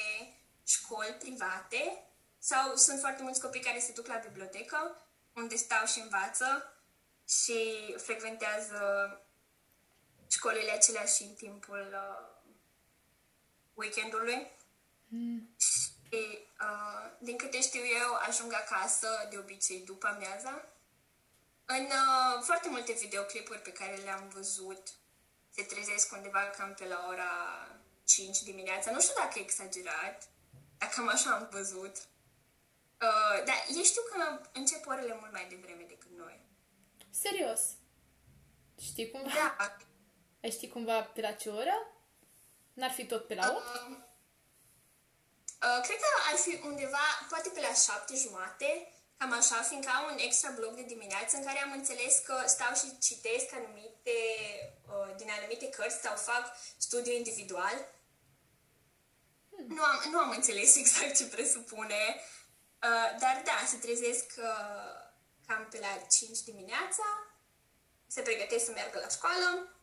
școli 0.67 1.17
private 1.19 2.03
sau 2.37 2.75
sunt 2.75 2.99
foarte 2.99 3.21
mulți 3.21 3.41
copii 3.41 3.61
care 3.61 3.79
se 3.79 3.91
duc 3.91 4.07
la 4.07 4.21
bibliotecă, 4.27 5.05
unde 5.35 5.55
stau 5.55 5.85
și 5.85 5.99
învață 5.99 6.73
și 7.27 7.59
frecventează 7.97 8.81
școlile 10.29 10.71
acelea 10.71 11.05
și 11.05 11.23
în 11.23 11.33
timpul 11.33 11.87
uh, 11.91 12.51
weekendului. 13.73 14.47
Și, 15.57 15.88
uh, 16.17 17.11
din 17.19 17.37
câte 17.37 17.61
știu 17.61 17.81
eu, 18.01 18.13
ajung 18.27 18.53
acasă 18.53 19.27
de 19.29 19.37
obicei 19.37 19.79
după 19.79 20.07
amiaza. 20.07 20.65
În 21.65 21.85
uh, 21.85 22.41
foarte 22.41 22.69
multe 22.69 22.91
videoclipuri 22.91 23.59
pe 23.59 23.71
care 23.71 23.95
le-am 23.95 24.29
văzut, 24.33 24.87
se 25.49 25.63
trezesc 25.63 26.11
undeva 26.11 26.39
cam 26.39 26.73
pe 26.73 26.85
la 26.85 27.05
ora 27.09 27.31
5 28.05 28.41
dimineața. 28.41 28.91
Nu 28.91 29.01
știu 29.01 29.13
dacă 29.17 29.39
e 29.39 29.41
exagerat, 29.41 30.29
dar 30.77 30.89
cam 30.89 31.07
așa 31.07 31.31
am 31.31 31.47
văzut. 31.51 31.95
Uh, 33.01 33.43
dar 33.45 33.65
ei 33.75 33.83
știu 33.83 34.01
că 34.11 34.39
încep 34.53 34.87
orele 34.87 35.17
mult 35.19 35.31
mai 35.31 35.47
devreme 35.49 35.83
decât 35.87 36.11
noi. 36.17 36.39
Serios. 37.09 37.61
Știi 38.81 39.11
cumva? 39.11 39.29
Da, 39.57 39.77
Ai 40.43 40.51
ști 40.51 40.67
cumva 40.67 41.01
pe 41.01 41.21
la 41.21 41.31
ce 41.31 41.49
oră? 41.49 41.93
N-ar 42.73 42.91
fi 42.91 43.05
tot 43.05 43.27
pe 43.27 43.35
la 43.35 43.53
8? 43.55 43.65
Uh, 43.65 43.97
uh, 45.65 45.79
cred 45.85 45.99
că 45.99 46.09
ar 46.31 46.37
fi 46.37 46.59
undeva, 46.63 47.05
poate 47.29 47.49
pe 47.49 47.61
la 47.67 47.73
șapte 47.73 48.15
jumate, 48.15 48.69
cam 49.17 49.31
așa, 49.31 49.61
fiindcă 49.61 49.91
am 49.95 50.05
un 50.11 50.17
extra 50.17 50.49
blog 50.49 50.73
de 50.75 50.81
dimineață 50.93 51.37
în 51.37 51.43
care 51.43 51.59
am 51.61 51.71
înțeles 51.71 52.21
că 52.25 52.43
stau 52.45 52.73
și 52.75 52.97
citesc 53.07 53.53
anumite, 53.53 54.17
uh, 54.87 55.15
din 55.17 55.29
anumite 55.29 55.69
cărți 55.69 56.01
sau 56.01 56.15
fac 56.15 56.43
studiu 56.77 57.13
individual. 57.13 57.77
Nu, 59.67 59.83
am, 59.83 59.97
nu 60.11 60.19
am 60.19 60.29
înțeles 60.29 60.75
exact 60.81 61.15
ce 61.17 61.25
presupune, 61.25 62.03
uh, 62.87 63.09
dar 63.19 63.41
da, 63.45 63.57
se 63.67 63.77
trezesc 63.77 64.33
uh, 64.37 65.09
cam 65.47 65.67
pe 65.71 65.79
la 65.79 65.93
5 66.09 66.39
dimineața, 66.39 67.07
se 68.07 68.21
pregătesc 68.21 68.65
să 68.65 68.71
meargă 68.71 68.99
la 68.99 69.07
școală, 69.07 69.78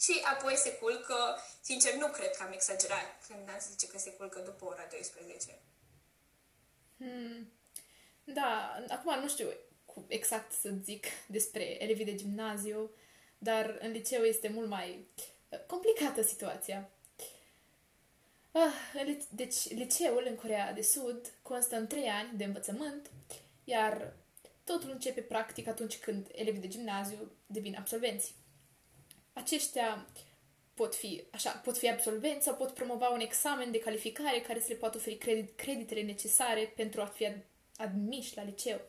și 0.00 0.20
apoi 0.24 0.56
se 0.56 0.72
culcă, 0.72 1.38
sincer, 1.60 1.94
nu 1.94 2.08
cred 2.08 2.30
că 2.36 2.42
am 2.42 2.52
exagerat 2.52 3.24
când 3.26 3.48
am 3.48 3.58
zice 3.70 3.86
că 3.86 3.98
se 3.98 4.10
culcă 4.10 4.40
după 4.40 4.64
ora 4.64 4.86
12. 4.90 5.58
Da, 8.24 8.82
acum 8.88 9.20
nu 9.20 9.28
știu 9.28 9.48
cu 9.84 10.04
exact 10.08 10.52
să 10.52 10.70
zic 10.82 11.06
despre 11.26 11.82
elevii 11.82 12.04
de 12.04 12.14
gimnaziu, 12.14 12.90
dar 13.38 13.76
în 13.80 13.90
liceu 13.90 14.22
este 14.22 14.48
mult 14.48 14.68
mai 14.68 15.06
uh, 15.48 15.58
complicată 15.66 16.22
situația. 16.22 16.90
Ah, 18.52 18.72
în 18.94 19.04
li- 19.04 19.26
deci, 19.30 19.68
liceul 19.68 20.26
în 20.28 20.34
Corea 20.34 20.72
de 20.72 20.82
Sud 20.82 21.32
constă 21.42 21.76
în 21.76 21.86
trei 21.86 22.08
ani 22.08 22.36
de 22.36 22.44
învățământ, 22.44 23.10
iar 23.64 24.12
totul 24.64 24.90
începe 24.90 25.20
practic 25.20 25.66
atunci 25.66 25.98
când 25.98 26.28
elevii 26.32 26.60
de 26.60 26.68
gimnaziu 26.68 27.32
devin 27.46 27.76
absolvenți. 27.78 28.34
Aceștia 29.38 30.06
pot 30.74 30.94
fi, 30.94 31.24
așa, 31.30 31.50
pot 31.50 31.78
fi 31.78 31.88
absolvenți 31.88 32.44
sau 32.44 32.54
pot 32.54 32.70
promova 32.70 33.08
un 33.08 33.20
examen 33.20 33.70
de 33.70 33.78
calificare 33.78 34.40
care 34.40 34.60
să 34.60 34.66
le 34.68 34.74
poată 34.74 34.96
oferi 34.96 35.16
credit, 35.16 35.56
creditele 35.56 36.02
necesare 36.02 36.72
pentru 36.76 37.00
a 37.00 37.04
fi 37.04 37.26
ad- 37.26 37.44
admiși 37.76 38.36
la 38.36 38.42
liceu. 38.42 38.80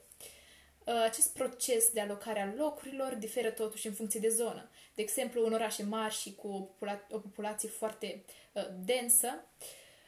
Uh, 0.85 1.01
Acest 1.03 1.33
proces 1.33 1.91
de 1.91 1.99
alocare 1.99 2.41
a 2.41 2.53
locurilor 2.57 3.15
diferă 3.15 3.49
totuși 3.49 3.87
în 3.87 3.93
funcție 3.93 4.19
de 4.19 4.29
zonă. 4.29 4.69
De 4.95 5.01
exemplu, 5.01 5.45
în 5.45 5.53
orașe 5.53 5.83
mari 5.83 6.13
și 6.13 6.35
cu 6.35 6.47
o, 6.47 6.61
popula- 6.61 7.07
o 7.11 7.19
populație 7.19 7.69
foarte 7.69 8.23
uh, 8.53 8.67
densă, 8.85 9.45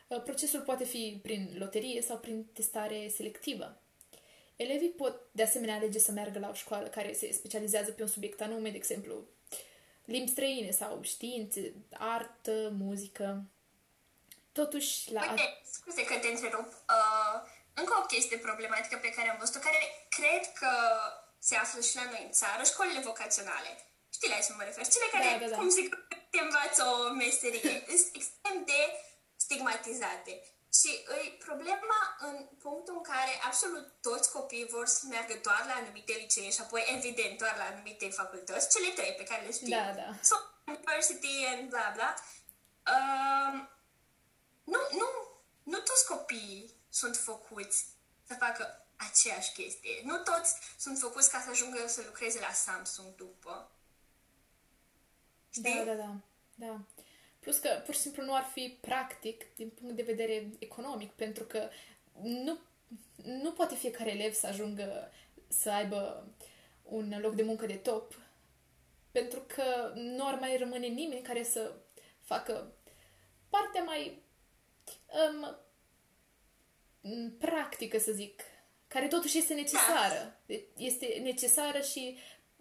uh, 0.07 0.21
procesul 0.23 0.61
poate 0.61 0.83
fi 0.83 1.19
prin 1.21 1.55
loterie 1.57 2.01
sau 2.01 2.17
prin 2.17 2.45
testare 2.53 3.07
selectivă. 3.07 3.81
Elevii 4.55 4.89
pot 4.89 5.21
de 5.31 5.43
asemenea 5.43 5.75
alege 5.75 5.99
să 5.99 6.11
meargă 6.11 6.39
la 6.39 6.49
o 6.49 6.53
școală 6.53 6.87
care 6.87 7.13
se 7.13 7.31
specializează 7.31 7.91
pe 7.91 8.01
un 8.01 8.07
subiect 8.07 8.41
anume, 8.41 8.69
de 8.69 8.77
exemplu, 8.77 9.25
limbi 10.11 10.31
străine 10.31 10.71
sau 10.71 10.99
științe, 11.03 11.73
artă, 11.97 12.69
muzică. 12.83 13.43
Totuși, 14.51 15.11
la... 15.11 15.21
Uite, 15.29 15.61
scuze 15.71 16.03
că 16.03 16.15
te 16.17 16.27
întrerup. 16.27 16.67
Uh, 16.67 17.35
încă 17.73 17.93
o 18.01 18.05
chestie 18.05 18.37
problematică 18.37 18.95
pe 18.97 19.09
care 19.15 19.29
am 19.29 19.37
văzut-o, 19.39 19.59
care 19.67 19.79
cred 20.17 20.43
că 20.59 20.71
se 21.39 21.55
află 21.55 21.81
și 21.81 21.95
la 21.95 22.03
noi 22.03 22.23
în 22.25 22.31
țară, 22.31 22.63
școlile 22.63 22.99
vocaționale. 22.99 23.71
Știi 24.13 24.29
la 24.29 24.39
ce 24.45 24.53
mă 24.57 24.63
refer? 24.63 24.87
Cele 24.87 25.07
care, 25.11 25.23
Da, 25.23 25.45
da, 25.45 25.49
da. 25.49 25.55
cum 25.55 25.69
zic, 25.69 25.89
te 26.29 26.39
învață 26.39 26.81
o 26.83 27.13
meserie. 27.13 27.83
Sunt 28.01 28.15
extrem 28.19 28.57
de 28.65 28.79
stigmatizate. 29.35 30.33
Și 30.73 31.03
îi 31.05 31.37
problema 31.45 32.01
în 32.19 32.47
punctul 32.59 32.95
în 32.95 33.03
care 33.03 33.41
absolut 33.45 33.93
toți 34.01 34.31
copiii 34.31 34.65
vor 34.65 34.85
să 34.85 35.05
meargă 35.09 35.39
doar 35.41 35.63
la 35.67 35.73
anumite 35.73 36.13
licee 36.13 36.49
și 36.51 36.61
apoi, 36.61 36.83
evident, 36.97 37.37
doar 37.37 37.55
la 37.57 37.63
anumite 37.63 38.09
facultăți, 38.09 38.69
cele 38.69 38.91
trei 38.93 39.13
pe 39.13 39.23
care 39.23 39.45
le 39.45 39.51
știm. 39.51 39.69
Da, 39.69 39.91
da. 39.91 40.17
So, 40.21 40.35
university 40.65 41.45
and 41.45 41.69
bla 41.69 41.91
bla. 41.93 42.13
Um, 42.93 43.69
nu, 44.63 44.79
nu, 44.91 45.07
nu 45.63 45.79
toți 45.79 46.07
copiii 46.07 46.75
sunt 46.89 47.17
făcuți 47.17 47.85
să 48.27 48.33
facă 48.39 48.85
aceeași 48.95 49.51
chestie. 49.51 50.01
Nu 50.03 50.17
toți 50.17 50.55
sunt 50.77 50.97
făcuți 50.99 51.31
ca 51.31 51.41
să 51.41 51.49
ajungă 51.49 51.87
să 51.87 52.01
lucreze 52.05 52.39
la 52.39 52.51
Samsung 52.53 53.15
după. 53.15 53.71
Știi? 55.49 55.73
Da, 55.73 55.83
da, 55.83 55.93
da, 55.93 56.15
da. 56.55 56.79
Plus 57.41 57.57
că 57.57 57.81
pur 57.85 57.93
și 57.93 57.99
simplu 57.99 58.23
nu 58.23 58.35
ar 58.35 58.49
fi 58.53 58.77
practic 58.81 59.53
din 59.55 59.69
punct 59.69 59.95
de 59.95 60.01
vedere 60.01 60.49
economic, 60.59 61.11
pentru 61.11 61.43
că 61.43 61.69
nu, 62.21 62.59
nu 63.23 63.51
poate 63.51 63.75
fiecare 63.75 64.11
elev 64.11 64.33
să 64.33 64.47
ajungă 64.47 65.11
să 65.47 65.69
aibă 65.69 66.27
un 66.83 67.13
loc 67.21 67.35
de 67.35 67.43
muncă 67.43 67.65
de 67.65 67.75
top, 67.75 68.19
pentru 69.11 69.43
că 69.47 69.91
nu 69.95 70.27
ar 70.27 70.39
mai 70.39 70.57
rămâne 70.57 70.87
nimeni 70.87 71.21
care 71.21 71.43
să 71.43 71.73
facă 72.21 72.73
partea 73.49 73.83
mai 73.83 74.23
um, 75.29 75.57
m, 77.01 77.37
practică, 77.37 77.99
să 77.99 78.11
zic, 78.11 78.41
care 78.87 79.07
totuși 79.07 79.37
este 79.37 79.53
necesară. 79.53 80.39
Deci 80.45 80.63
Este 80.77 81.19
necesară 81.23 81.81
și 81.81 82.17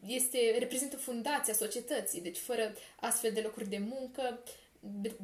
este, 0.06 0.56
reprezintă 0.58 0.96
fundația 0.96 1.54
societății. 1.54 2.20
Deci 2.20 2.38
fără 2.38 2.74
astfel 3.00 3.32
de 3.32 3.40
locuri 3.40 3.68
de 3.68 3.78
muncă, 3.78 4.42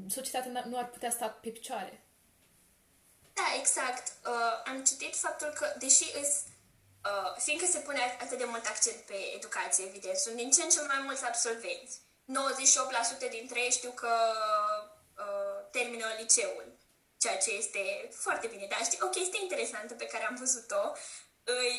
societatea 0.09 0.51
n- 0.63 0.65
nu 0.65 0.79
ar 0.79 0.89
putea 0.89 1.11
sta 1.11 1.29
pe 1.29 1.49
picioare. 1.49 2.01
Da, 3.33 3.47
exact. 3.59 4.13
Uh, 4.27 4.63
am 4.67 4.85
citit 4.85 5.17
faptul 5.17 5.49
că, 5.49 5.75
deși 5.79 6.05
îs, 6.23 6.31
uh, 7.05 7.37
fiindcă 7.39 7.67
se 7.67 7.79
pune 7.79 8.17
atât 8.21 8.39
de 8.39 8.45
mult 8.45 8.67
accent 8.67 8.97
pe 8.97 9.15
educație, 9.35 9.85
evident, 9.85 10.17
sunt 10.17 10.37
din 10.37 10.51
ce 10.51 10.63
în 10.63 10.69
ce 10.69 10.81
mai 10.81 11.01
mulți 11.05 11.25
absolvenți. 11.25 12.01
98% 12.27 13.31
dintre 13.31 13.61
ei 13.61 13.71
știu 13.71 13.91
că 13.91 14.13
uh, 15.19 15.69
termină 15.71 16.07
liceul, 16.19 16.79
ceea 17.19 17.39
ce 17.39 17.51
este 17.53 18.09
foarte 18.13 18.47
bine. 18.47 18.67
Dar 18.71 18.85
știi, 18.85 18.99
o 19.03 19.09
chestie 19.09 19.43
interesantă 19.43 19.95
pe 19.95 20.07
care 20.07 20.25
am 20.25 20.37
văzut-o, 20.39 20.93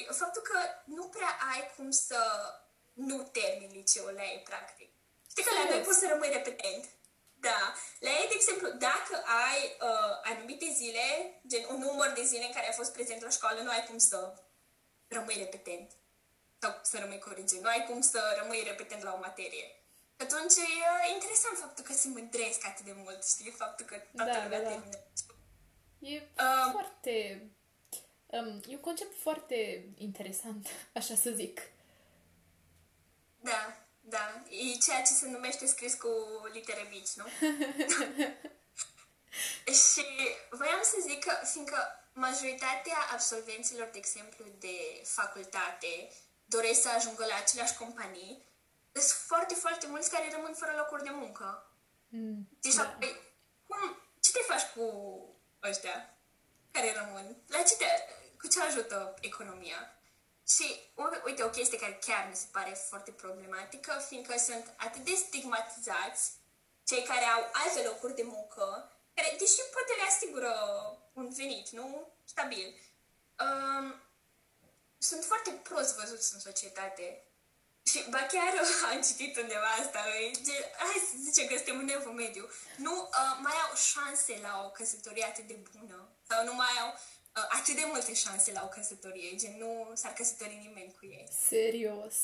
e 0.09 0.11
faptul 0.13 0.41
că 0.41 0.59
nu 0.85 1.03
prea 1.07 1.37
ai 1.53 1.71
cum 1.75 1.91
să 1.91 2.19
nu 2.93 3.23
termini 3.23 3.73
liceul 3.73 4.13
la 4.15 4.23
ei, 4.23 4.41
practic. 4.49 4.89
Știi 5.29 5.43
că 5.43 5.49
la 5.53 5.59
noi 5.59 5.67
Serios? 5.69 5.87
poți 5.87 5.99
să 5.99 6.07
rămâi 6.09 6.29
repetent. 6.33 6.85
Da. 7.49 7.73
La 7.99 8.09
ei, 8.09 8.27
de 8.31 8.35
exemplu, 8.35 8.67
dacă 8.69 9.13
ai 9.47 9.59
uh, 9.89 10.13
anumite 10.31 10.67
zile, 10.81 11.05
gen 11.47 11.63
un 11.73 11.79
număr 11.79 12.09
de 12.19 12.23
zile 12.23 12.45
în 12.45 12.51
care 12.51 12.65
ai 12.67 12.73
fost 12.81 12.91
prezent 12.93 13.21
la 13.21 13.29
școală, 13.29 13.59
nu 13.61 13.69
ai 13.69 13.85
cum 13.89 13.97
să 13.97 14.19
rămâi 15.07 15.35
repetent. 15.37 15.91
sau 16.61 16.79
să 16.83 16.99
rămâi 16.99 17.19
corigent. 17.19 17.61
Nu 17.61 17.69
ai 17.69 17.85
cum 17.89 18.01
să 18.01 18.19
rămâi 18.41 18.63
repetent 18.65 19.03
la 19.03 19.13
o 19.13 19.19
materie. 19.27 19.67
Atunci 20.17 20.53
e 21.09 21.13
interesant 21.13 21.57
faptul 21.57 21.83
că 21.83 21.93
se 21.93 22.07
mândresc 22.07 22.65
atât 22.65 22.85
de 22.85 22.93
mult, 22.95 23.25
știi? 23.27 23.51
Faptul 23.51 23.85
că 23.85 23.95
toată 24.15 24.31
Da, 24.31 24.43
lumea 24.43 24.61
da, 24.61 24.63
da. 24.63 24.69
termină. 24.69 24.97
E 25.99 26.21
Um, 26.43 26.71
foarte... 26.71 27.41
Um, 28.25 28.61
e 28.67 28.73
un 28.75 28.79
concept 28.79 29.19
foarte 29.19 29.85
interesant, 29.95 30.67
așa 30.99 31.15
să 31.15 31.29
zic. 31.31 31.61
Da, 33.41 33.86
da. 34.09 34.43
E 34.49 34.77
ceea 34.77 35.01
ce 35.01 35.13
se 35.13 35.29
numește 35.29 35.65
scris 35.65 35.93
cu 35.93 36.07
litere 36.51 36.87
mici, 36.89 37.13
nu? 37.15 37.25
și 39.83 40.05
voiam 40.49 40.79
să 40.83 40.95
zic 41.07 41.23
că, 41.23 41.39
fiindcă 41.43 41.77
majoritatea 42.13 42.97
absolvenților, 43.11 43.89
de 43.91 43.97
exemplu, 43.97 44.45
de 44.59 45.01
facultate 45.03 46.11
doresc 46.45 46.81
să 46.81 46.89
ajungă 46.89 47.25
la 47.25 47.35
aceleași 47.35 47.77
companii, 47.77 48.45
sunt 48.91 49.05
foarte, 49.05 49.53
foarte 49.53 49.87
mulți 49.87 50.11
care 50.11 50.31
rămân 50.35 50.53
fără 50.53 50.73
locuri 50.77 51.03
de 51.03 51.09
muncă. 51.09 51.71
Mm, 52.07 52.47
Deci, 52.61 52.73
da. 52.73 52.81
apoi, 52.81 53.15
cum, 53.67 54.01
ce 54.19 54.31
te 54.31 54.39
faci 54.39 54.65
cu 54.75 54.83
ăștia 55.63 56.17
care 56.71 56.93
rămân? 56.93 57.37
La 57.47 57.61
ce 57.61 57.75
te, 57.75 57.85
cu 58.39 58.47
ce 58.47 58.61
ajută 58.61 59.13
economia? 59.21 59.96
Și, 60.55 60.79
u- 60.95 61.21
uite, 61.25 61.43
o 61.43 61.49
chestie 61.49 61.77
care 61.77 61.99
chiar 62.05 62.27
mi 62.29 62.35
se 62.35 62.45
pare 62.51 62.73
foarte 62.89 63.11
problematică, 63.11 64.03
fiindcă 64.07 64.37
sunt 64.37 64.73
atât 64.77 65.03
de 65.03 65.15
stigmatizați 65.15 66.31
cei 66.83 67.03
care 67.03 67.23
au 67.25 67.49
alte 67.51 67.83
locuri 67.87 68.15
de 68.15 68.23
muncă, 68.23 68.91
care, 69.13 69.35
deși 69.39 69.61
poate 69.73 69.93
le 69.97 70.07
asigură 70.07 70.53
un 71.13 71.29
venit, 71.33 71.69
nu? 71.69 72.07
Stabil. 72.25 72.75
Um, 73.39 73.95
sunt 74.97 75.23
foarte 75.23 75.49
prost 75.49 75.95
văzuți 75.95 76.33
în 76.33 76.39
societate. 76.39 77.21
Și 77.85 78.05
ba 78.09 78.17
chiar 78.17 78.53
am 78.91 79.01
citit 79.01 79.37
undeva 79.37 79.67
asta, 79.67 79.99
e 80.19 80.31
gen, 80.31 80.63
hai 80.77 81.07
să 81.09 81.15
zicem 81.17 81.47
că 81.47 81.55
suntem 81.55 81.79
în 81.79 81.89
evul 81.89 82.11
mediu. 82.11 82.49
Nu 82.77 82.93
uh, 83.01 83.37
mai 83.41 83.53
au 83.69 83.75
șanse 83.75 84.39
la 84.41 84.63
o 84.65 84.69
căsătorie 84.69 85.23
atât 85.25 85.47
de 85.47 85.57
bună. 85.71 86.09
Sau 86.27 86.43
nu 86.45 86.53
mai 86.53 86.73
au 86.81 86.87
uh, 86.87 86.99
atât 87.49 87.75
de 87.75 87.83
multe 87.85 88.13
șanse 88.13 88.51
la 88.51 88.63
o 88.63 88.67
căsătorie. 88.67 89.35
Gen, 89.35 89.57
nu 89.57 89.91
s-ar 89.95 90.13
căsători 90.13 90.55
nimeni 90.55 90.93
cu 90.99 91.05
ei. 91.05 91.27
Serios. 91.47 92.15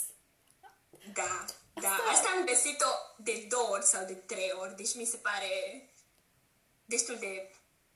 Da, 1.14 1.46
da. 1.74 1.90
Asta- 1.90 2.04
Asta 2.12 2.30
am 2.30 2.46
găsit-o 2.46 2.86
de 3.18 3.46
două 3.50 3.68
ori 3.70 3.84
sau 3.86 4.06
de 4.06 4.14
trei 4.14 4.52
ori. 4.52 4.76
Deci 4.76 4.96
mi 4.96 5.06
se 5.06 5.18
pare 5.18 5.50
destul 6.86 7.18
de, 7.18 7.52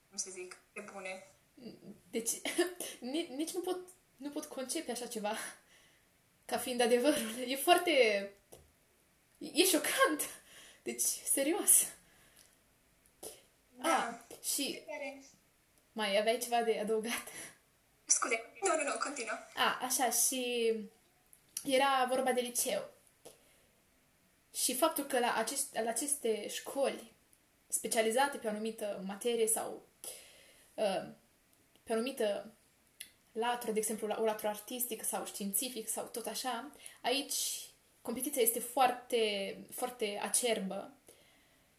cum 0.08 0.16
să 0.16 0.30
zic, 0.30 0.56
pe 0.72 0.80
bune. 0.92 1.26
Deci, 2.10 2.30
nici, 3.00 3.28
nici 3.28 3.50
nu 3.50 3.60
pot, 3.60 3.78
nu 4.16 4.30
pot 4.30 4.44
concepe 4.44 4.90
așa 4.90 5.06
ceva 5.06 5.36
ca 6.44 6.58
fiind 6.58 6.80
adevărul. 6.80 7.38
E 7.46 7.56
foarte... 7.56 7.90
E 9.38 9.64
șocant. 9.64 10.42
Deci, 10.82 11.02
serios. 11.32 11.86
Da. 13.70 14.08
Ah, 14.28 14.36
și 14.44 14.82
mai 15.98 16.18
aveai 16.18 16.38
ceva 16.38 16.62
de 16.62 16.78
adăugat? 16.78 17.24
Scuze. 18.04 18.52
Nu, 18.62 18.76
nu, 18.76 18.82
nu, 18.82 18.98
continuă. 19.02 19.38
A, 19.54 19.78
așa, 19.82 20.10
și 20.10 20.72
era 21.64 22.06
vorba 22.08 22.32
de 22.32 22.40
liceu. 22.40 22.90
Și 24.54 24.74
faptul 24.74 25.04
că 25.04 25.18
la, 25.18 25.34
acest, 25.36 25.78
la 25.84 25.90
aceste 25.90 26.48
școli 26.48 27.12
specializate 27.68 28.36
pe 28.36 28.46
o 28.46 28.50
anumită 28.50 29.02
materie 29.06 29.46
sau 29.46 29.82
uh, 30.74 31.08
pe 31.82 31.92
o 31.92 31.92
anumită 31.92 32.52
latură, 33.32 33.72
de 33.72 33.78
exemplu, 33.78 34.06
la 34.06 34.20
o 34.20 34.24
latură 34.24 34.48
artistică 34.48 35.04
sau 35.04 35.26
științific 35.26 35.88
sau 35.88 36.04
tot 36.04 36.26
așa, 36.26 36.70
aici 37.02 37.34
competiția 38.02 38.42
este 38.42 38.60
foarte, 38.60 39.56
foarte 39.74 40.20
acerbă 40.22 40.92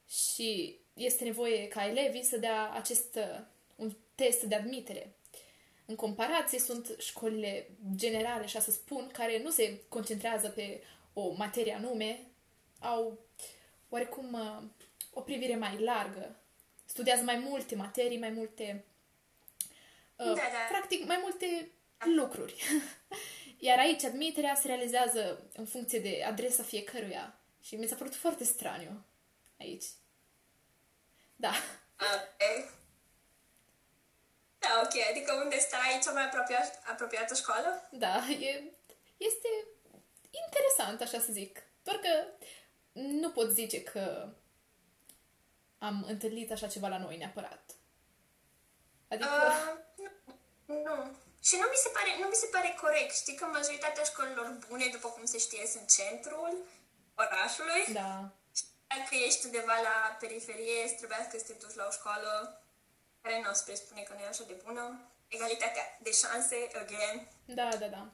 și 0.08 0.80
este 0.94 1.24
nevoie 1.24 1.68
ca 1.68 1.88
elevii 1.88 2.24
să 2.24 2.38
dea 2.38 2.72
acest 2.72 3.16
uh, 3.16 3.40
un 3.76 3.92
test 4.20 4.42
de 4.44 4.56
admitere. 4.56 5.14
În 5.86 5.96
comparație 5.96 6.60
sunt 6.60 6.96
școlile 6.98 7.70
generale, 7.96 8.44
așa 8.44 8.60
să 8.60 8.72
spun, 8.72 9.10
care 9.14 9.42
nu 9.42 9.50
se 9.50 9.82
concentrează 9.88 10.50
pe 10.50 10.84
o 11.14 11.32
materie 11.32 11.74
anume, 11.74 12.26
au 12.80 13.20
oarecum 13.90 14.34
uh, 14.34 14.64
o 15.14 15.22
privire 15.22 15.56
mai 15.56 15.80
largă. 15.80 16.36
Studiază 16.86 17.24
mai 17.24 17.38
multe 17.38 17.76
materii, 17.76 18.20
mai 18.20 18.30
multe... 18.30 18.86
uh, 20.16 20.26
Da, 20.26 20.34
da. 20.34 20.68
Practic, 20.70 21.06
mai 21.06 21.20
multe 21.22 21.72
lucruri. 22.16 22.64
Iar 23.68 23.78
aici 23.78 24.04
admiterea 24.04 24.56
se 24.56 24.68
realizează 24.68 25.50
în 25.54 25.66
funcție 25.66 26.00
de 26.00 26.24
adresa 26.28 26.64
fiecăruia. 26.64 27.40
Și 27.62 27.76
mi 27.76 27.88
s-a 27.88 27.96
părut 27.96 28.16
foarte 28.16 28.44
straniu 28.44 29.06
aici. 29.60 29.86
Da. 31.36 31.52
Ok. 32.00 32.78
Da, 34.60 34.82
ok. 34.84 34.94
Adică 35.10 35.34
unde 35.34 35.58
stai 35.60 36.00
cea 36.04 36.12
mai 36.12 36.24
apropiat, 36.26 36.82
apropiată 36.92 37.34
școală? 37.34 37.88
Da, 37.92 38.16
e, 38.28 38.64
este 39.18 39.50
interesant, 40.32 41.02
așa 41.02 41.20
să 41.20 41.32
zic. 41.32 41.62
Doar 41.84 41.98
că 41.98 42.26
nu 42.92 43.32
pot 43.32 43.50
zice 43.52 43.84
că 43.84 44.28
am 45.78 46.06
întâlnit 46.08 46.52
așa 46.52 46.68
ceva 46.68 46.88
la 46.88 46.98
noi 46.98 47.18
neapărat. 47.18 47.64
Adică, 49.10 49.30
Uh, 49.30 49.78
nu, 50.66 50.76
nu. 50.84 51.18
Și 51.44 51.56
nu 51.56 51.66
mi, 51.72 51.76
se 51.84 51.90
pare, 51.94 52.12
nu 52.20 52.28
mi 52.28 52.36
se 52.44 52.48
pare 52.52 52.78
corect. 52.82 53.16
Știi 53.16 53.36
că 53.36 53.46
majoritatea 53.46 54.04
școlilor 54.04 54.58
bune, 54.68 54.86
după 54.92 55.08
cum 55.10 55.26
se 55.26 55.38
știe, 55.38 55.68
sunt 55.68 55.92
centrul 55.98 56.66
orașului. 57.16 57.94
da, 57.94 58.32
Dacă 58.88 59.16
ești 59.28 59.46
undeva 59.46 59.76
la 59.82 60.18
periferie, 60.20 60.84
îți 60.84 60.96
trebuia 60.96 61.28
să 61.32 61.38
te 61.38 61.54
duci 61.54 61.76
la 61.76 61.86
o 61.88 61.92
școală 61.92 62.59
care 63.22 63.42
nu 63.42 63.50
o 63.50 63.54
să 63.54 63.64
presupune 63.66 64.02
că 64.02 64.14
nu 64.14 64.20
e 64.20 64.28
așa 64.28 64.44
de 64.48 64.62
bună. 64.66 65.12
Egalitatea 65.28 65.98
de 66.02 66.12
șanse, 66.12 66.56
again. 66.82 67.28
da, 67.46 67.70
da, 67.80 67.88
da. 67.88 68.12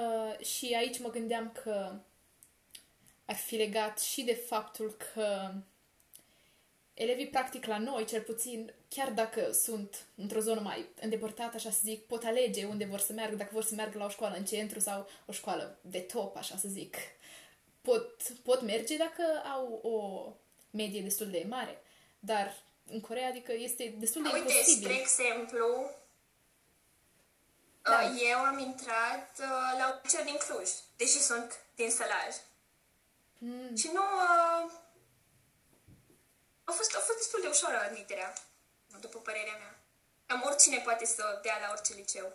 Uh, 0.00 0.46
și 0.46 0.74
aici 0.74 0.98
mă 0.98 1.10
gândeam 1.10 1.52
că 1.52 1.98
ar 3.24 3.36
fi 3.36 3.56
legat 3.56 3.98
și 4.00 4.22
de 4.22 4.34
faptul 4.34 4.96
că 5.14 5.52
elevii, 6.94 7.28
practic, 7.28 7.64
la 7.64 7.78
noi, 7.78 8.04
cel 8.04 8.22
puțin, 8.22 8.72
chiar 8.88 9.10
dacă 9.10 9.52
sunt 9.52 10.06
într-o 10.14 10.40
zonă 10.40 10.60
mai 10.60 10.88
îndepărtată, 11.00 11.56
așa 11.56 11.70
să 11.70 11.80
zic, 11.82 12.06
pot 12.06 12.24
alege 12.24 12.64
unde 12.64 12.84
vor 12.84 12.98
să 12.98 13.12
meargă, 13.12 13.36
dacă 13.36 13.50
vor 13.52 13.64
să 13.64 13.74
meargă 13.74 13.98
la 13.98 14.04
o 14.04 14.08
școală 14.08 14.36
în 14.36 14.44
centru 14.44 14.78
sau 14.80 15.08
o 15.26 15.32
școală 15.32 15.78
de 15.80 15.98
top, 15.98 16.36
așa 16.36 16.56
să 16.56 16.68
zic. 16.68 16.96
Pot, 17.80 18.22
pot 18.42 18.62
merge 18.62 18.96
dacă 18.96 19.22
au 19.54 19.80
o 19.82 20.32
medie 20.70 21.02
destul 21.02 21.30
de 21.30 21.46
mare, 21.48 21.82
dar 22.18 22.64
în 22.90 23.00
Corea, 23.00 23.28
adică, 23.28 23.52
este 23.52 23.94
destul 23.98 24.22
de 24.22 24.28
Uite, 24.32 24.38
imposibil. 24.52 24.82
spre 24.88 25.00
exemplu, 25.00 25.90
Da. 27.82 28.00
uh, 28.12 28.20
eu 28.30 28.38
am 28.38 28.58
intrat 28.58 29.30
uh, 29.38 29.78
la 29.78 29.88
un 29.92 30.00
liceu 30.02 30.24
din 30.24 30.36
Cluj, 30.36 30.68
deși 30.96 31.18
sunt 31.18 31.60
din 31.74 31.90
Sălaj. 31.90 32.34
Mm, 33.38 33.76
Și 33.76 33.90
nu... 33.92 34.00
Uh, 34.02 34.72
a, 36.64 36.70
fost, 36.72 36.94
a 36.96 36.98
fost 36.98 37.16
destul 37.18 37.40
de 37.40 37.46
ușoară 37.48 37.76
admiterea, 37.78 38.32
după 39.00 39.18
părerea 39.18 39.56
mea. 39.56 39.78
Cam 40.26 40.42
oricine 40.46 40.78
poate 40.78 41.04
să 41.06 41.38
dea 41.42 41.58
la 41.60 41.68
orice 41.70 41.94
liceu, 41.94 42.32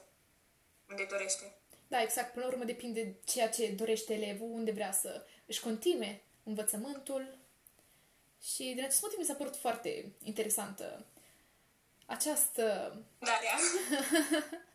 unde 0.90 1.04
dorește. 1.10 1.54
Da, 1.88 2.02
exact. 2.02 2.34
Până 2.34 2.46
la 2.46 2.52
urmă 2.52 2.64
depinde 2.64 3.04
de 3.04 3.16
ceea 3.26 3.50
ce 3.50 3.68
dorește 3.72 4.14
elevul, 4.14 4.50
unde 4.52 4.72
vrea 4.72 4.92
să 4.92 5.26
își 5.46 5.60
continue 5.62 6.24
învățământul. 6.44 7.38
Și 8.42 8.64
din 8.64 8.84
acest 8.84 9.02
motiv 9.02 9.18
mi 9.18 9.26
s-a 9.26 9.34
părut 9.34 9.56
foarte 9.56 10.12
interesantă 10.24 11.06
această... 12.12 12.96
Darea. 13.20 13.58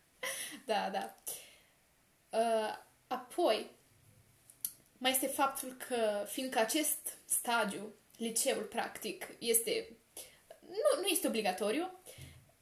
Da, 0.65 0.91
da. 0.91 1.17
Uh, 2.39 2.79
apoi, 3.07 3.71
mai 4.99 5.11
este 5.11 5.27
faptul 5.27 5.77
că, 5.89 6.27
fiindcă 6.29 6.59
acest 6.59 7.19
stagiu, 7.25 7.95
liceul, 8.17 8.63
practic, 8.63 9.29
este... 9.39 9.97
Nu, 10.61 11.01
nu 11.01 11.07
este 11.07 11.27
obligatoriu, 11.27 12.01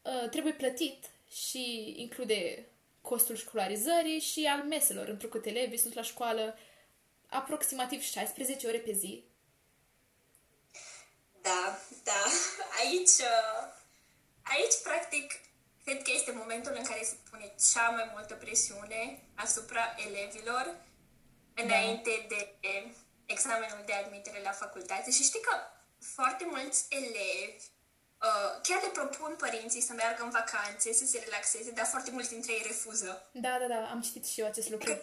uh, 0.02 0.28
trebuie 0.30 0.52
plătit 0.52 1.10
și 1.30 1.94
include 1.96 2.68
costul 3.00 3.36
școlarizării 3.36 4.20
și 4.20 4.46
al 4.46 4.62
meselor, 4.62 5.08
întrucât 5.08 5.44
elevii 5.44 5.78
sunt 5.78 5.94
la 5.94 6.02
școală 6.02 6.58
aproximativ 7.26 8.02
16 8.02 8.66
ore 8.66 8.78
pe 8.78 8.92
zi. 8.92 9.24
Da, 11.48 11.78
da. 12.10 12.22
Aici, 12.80 13.18
uh, 13.34 13.60
aici, 14.42 14.76
practic, 14.82 15.26
cred 15.84 16.02
că 16.02 16.10
este 16.14 16.32
momentul 16.32 16.74
în 16.76 16.84
care 16.84 17.02
se 17.02 17.16
pune 17.30 17.54
cea 17.72 17.88
mai 17.88 18.10
multă 18.14 18.34
presiune 18.34 19.22
asupra 19.34 19.94
elevilor 20.06 20.64
înainte 21.54 22.26
de 22.28 22.56
examenul 23.26 23.82
de 23.86 23.92
admitere 23.92 24.40
la 24.42 24.50
facultate. 24.50 25.10
Și 25.10 25.22
știi 25.22 25.40
că 25.40 25.56
foarte 25.98 26.44
mulți 26.50 26.86
elevi 26.88 27.64
uh, 28.26 28.50
chiar 28.62 28.82
le 28.82 28.88
propun 28.88 29.34
părinții 29.38 29.80
să 29.80 29.92
meargă 29.92 30.22
în 30.22 30.30
vacanțe, 30.30 30.92
să 30.92 31.06
se 31.06 31.18
relaxeze, 31.24 31.70
dar 31.70 31.86
foarte 31.86 32.10
mulți 32.10 32.28
dintre 32.28 32.52
ei 32.52 32.64
refuză. 32.66 33.28
Da, 33.32 33.58
da, 33.60 33.66
da, 33.66 33.90
am 33.90 34.00
citit 34.00 34.26
și 34.26 34.40
eu 34.40 34.46
acest 34.46 34.70
lucru. 34.70 34.90
Că 34.90 35.00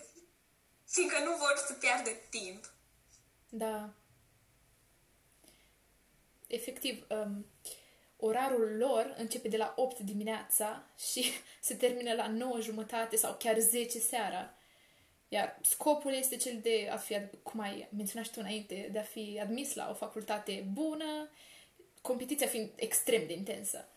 fiindcă 0.88 1.20
nu 1.20 1.36
vor 1.36 1.64
să 1.68 1.74
piardă 1.74 2.10
timp. 2.30 2.74
Da. 3.50 3.90
Efectiv, 6.52 7.06
um, 7.10 7.46
orarul 8.18 8.78
lor 8.78 9.14
începe 9.18 9.48
de 9.48 9.58
la 9.58 9.74
8 9.78 10.00
dimineața 10.00 10.84
și 11.12 11.32
se 11.60 11.76
termină 11.76 12.14
la 12.14 12.28
9 12.28 12.60
jumătate 12.60 13.16
sau 13.16 13.36
chiar 13.40 13.60
10 13.60 14.00
seara. 14.00 14.54
Iar 15.28 15.60
scopul 15.62 16.14
este 16.14 16.36
cel 16.36 16.60
de 16.62 16.90
a 16.92 16.98
fi, 16.98 17.18
cum 17.44 17.60
ai 17.60 17.88
menționat 17.98 18.26
și 18.26 18.34
tu 18.34 18.40
înainte, 18.42 18.90
de 18.92 19.00
a 19.00 19.04
fi 19.04 19.40
admis 19.42 19.74
la 19.74 19.90
o 19.90 19.94
facultate 19.94 20.68
bună, 20.72 21.30
competiția 22.02 22.48
fiind 22.48 22.70
extrem 22.76 23.28
de 23.28 23.34
intensă. 23.34 23.88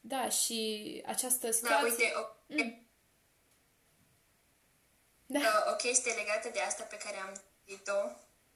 Da, 0.00 0.28
și 0.28 1.02
această 1.06 1.46
Da, 1.46 1.52
situație... 1.52 2.04
uite, 2.04 2.12
o, 2.16 2.40
Mm. 2.50 2.86
Da, 5.26 5.38
uh, 5.38 5.72
o 5.72 5.76
chestie 5.76 6.12
legată 6.12 6.48
de 6.52 6.60
asta 6.60 6.82
pe 6.82 6.96
care 6.96 7.16
am 7.16 7.42
zis-o, 7.66 8.00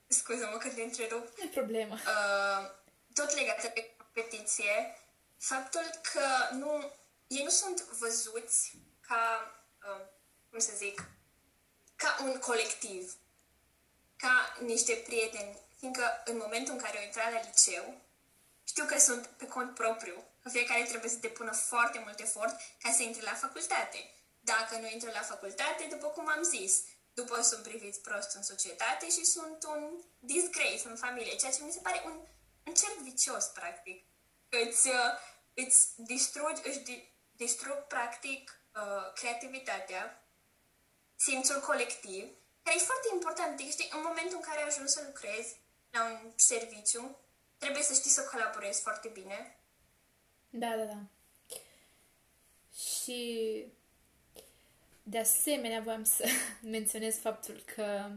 scuză-mă 0.06 0.56
că 0.56 0.68
te 0.68 0.82
întrerup, 0.82 1.38
nu 1.38 1.44
e 1.44 1.48
problemă. 1.48 1.94
uh, 1.94 2.70
tot 3.14 3.34
legată 3.34 3.70
de 3.74 3.94
competiție, 3.96 4.98
faptul 5.38 5.90
că 6.12 6.54
nu, 6.54 6.92
ei 7.26 7.42
nu 7.42 7.50
sunt 7.50 7.80
văzuți 7.82 8.72
ca, 9.00 9.54
uh, 9.82 10.06
cum 10.50 10.58
să 10.58 10.72
zic, 10.76 11.08
ca 11.96 12.18
un 12.22 12.38
colectiv, 12.38 13.16
ca 14.16 14.56
niște 14.60 14.94
prieteni, 15.06 15.58
fiindcă 15.78 16.22
în 16.24 16.36
momentul 16.36 16.72
în 16.74 16.80
care 16.80 16.98
au 16.98 17.04
intrat 17.04 17.32
la 17.32 17.40
liceu, 17.40 18.00
știu 18.64 18.84
că 18.84 18.98
sunt 18.98 19.26
pe 19.26 19.46
cont 19.46 19.74
propriu, 19.74 20.24
că 20.42 20.48
fiecare 20.48 20.82
trebuie 20.82 21.10
să 21.10 21.16
depună 21.16 21.52
foarte 21.52 21.98
mult 22.04 22.20
efort 22.20 22.60
ca 22.82 22.90
să 22.92 23.02
intre 23.02 23.22
la 23.22 23.34
facultate. 23.34 24.10
Dacă 24.40 24.76
nu 24.76 24.88
intră 24.88 25.10
la 25.10 25.20
facultate, 25.20 25.86
după 25.90 26.06
cum 26.06 26.28
am 26.28 26.42
zis, 26.42 26.82
după 27.14 27.42
sunt 27.42 27.62
priviți 27.62 28.00
prost 28.00 28.34
în 28.34 28.42
societate 28.42 29.10
și 29.10 29.24
sunt 29.24 29.64
un 29.64 30.02
disgrace 30.18 30.88
în 30.88 30.96
familie, 30.96 31.36
ceea 31.36 31.52
ce 31.52 31.64
mi 31.64 31.72
se 31.72 31.80
pare 31.82 32.02
un, 32.04 32.26
un 32.64 32.74
cerc 32.74 32.98
vicios, 32.98 33.44
practic. 33.44 34.04
Că 34.48 34.58
îți, 34.68 34.88
uh, 34.88 35.12
îți 35.54 35.88
distrugi, 35.96 36.60
își 36.68 36.78
di, 36.78 37.08
distrug, 37.32 37.76
practic, 37.76 38.60
uh, 38.74 39.12
creativitatea, 39.14 40.24
simțul 41.16 41.60
colectiv, 41.60 42.24
care 42.62 42.76
e 42.76 42.90
foarte 42.90 43.08
important. 43.12 43.52
Adică, 43.52 43.70
știi, 43.70 43.90
în 43.92 44.02
momentul 44.04 44.36
în 44.36 44.42
care 44.48 44.62
ajungi 44.62 44.92
să 44.92 45.02
lucrezi 45.06 45.56
la 45.90 46.04
un 46.04 46.32
serviciu, 46.36 47.18
trebuie 47.58 47.82
să 47.82 47.94
știi 47.94 48.10
să 48.10 48.28
colaborezi 48.32 48.80
foarte 48.80 49.08
bine. 49.08 49.58
Da, 50.50 50.76
da, 50.76 50.84
da. 50.84 50.98
Și 52.76 53.72
de 55.06 55.18
asemenea 55.18 55.80
voiam 55.80 56.04
să 56.04 56.24
menționez 56.76 57.16
faptul 57.16 57.62
că 57.74 58.10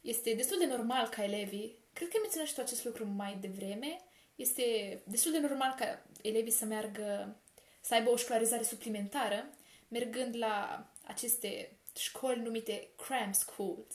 este 0.00 0.34
destul 0.34 0.58
de 0.58 0.66
normal 0.66 1.08
ca 1.08 1.24
elevii, 1.24 1.78
cred 1.92 2.08
că 2.08 2.14
ai 2.16 2.22
menționat 2.22 2.48
și 2.48 2.54
tu 2.54 2.60
acest 2.60 2.84
lucru 2.84 3.06
mai 3.06 3.36
devreme, 3.40 4.00
este 4.34 4.98
destul 5.06 5.32
de 5.32 5.38
normal 5.38 5.74
ca 5.78 6.06
elevii 6.22 6.52
să 6.52 6.64
meargă, 6.64 7.36
să 7.80 7.94
aibă 7.94 8.10
o 8.10 8.16
școlarizare 8.16 8.62
suplimentară, 8.62 9.50
mergând 9.88 10.36
la 10.36 10.86
aceste 11.04 11.78
școli 11.98 12.40
numite 12.40 12.88
cram 13.06 13.32
schools. 13.32 13.94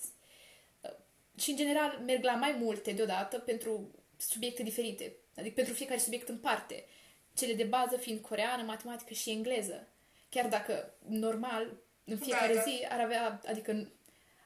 Și, 1.37 1.49
în 1.49 1.55
general, 1.55 2.01
merg 2.05 2.23
la 2.23 2.35
mai 2.35 2.51
multe 2.51 2.91
deodată 2.91 3.39
pentru 3.39 3.91
subiecte 4.17 4.63
diferite, 4.63 5.15
adică 5.37 5.53
pentru 5.55 5.73
fiecare 5.73 5.99
subiect 5.99 6.29
în 6.29 6.37
parte. 6.37 6.85
Cele 7.33 7.53
de 7.53 7.63
bază 7.63 7.97
fiind 7.97 8.19
coreană, 8.19 8.63
matematică 8.63 9.13
și 9.13 9.29
engleză. 9.29 9.92
Chiar 10.33 10.47
dacă, 10.47 10.93
normal, 11.07 11.77
în 12.03 12.17
fiecare 12.17 12.53
Da, 12.53 12.59
da. 12.59 12.65
zi 12.65 12.85
ar 12.89 12.99
avea, 12.99 13.41
adică 13.47 13.91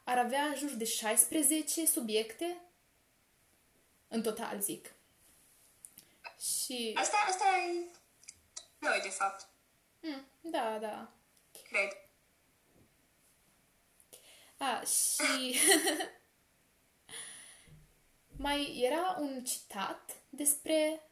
ar 0.04 0.18
avea 0.18 0.42
în 0.42 0.54
jur 0.56 0.70
de 0.70 0.84
16 0.84 1.86
subiecte 1.86 2.60
în 4.08 4.22
total, 4.22 4.60
zic. 4.60 4.94
Și... 6.40 6.92
Asta, 6.96 7.16
asta 7.28 7.44
e 7.44 7.84
noi, 8.78 9.00
de 9.02 9.08
fapt, 9.08 9.48
Mm, 10.00 10.26
da, 10.40 10.78
da. 10.80 11.12
cred. 11.68 11.90
A, 14.56 14.82
și... 14.82 15.60
mai 18.46 18.80
era 18.80 19.16
un 19.20 19.44
citat 19.44 20.16
despre 20.28 21.07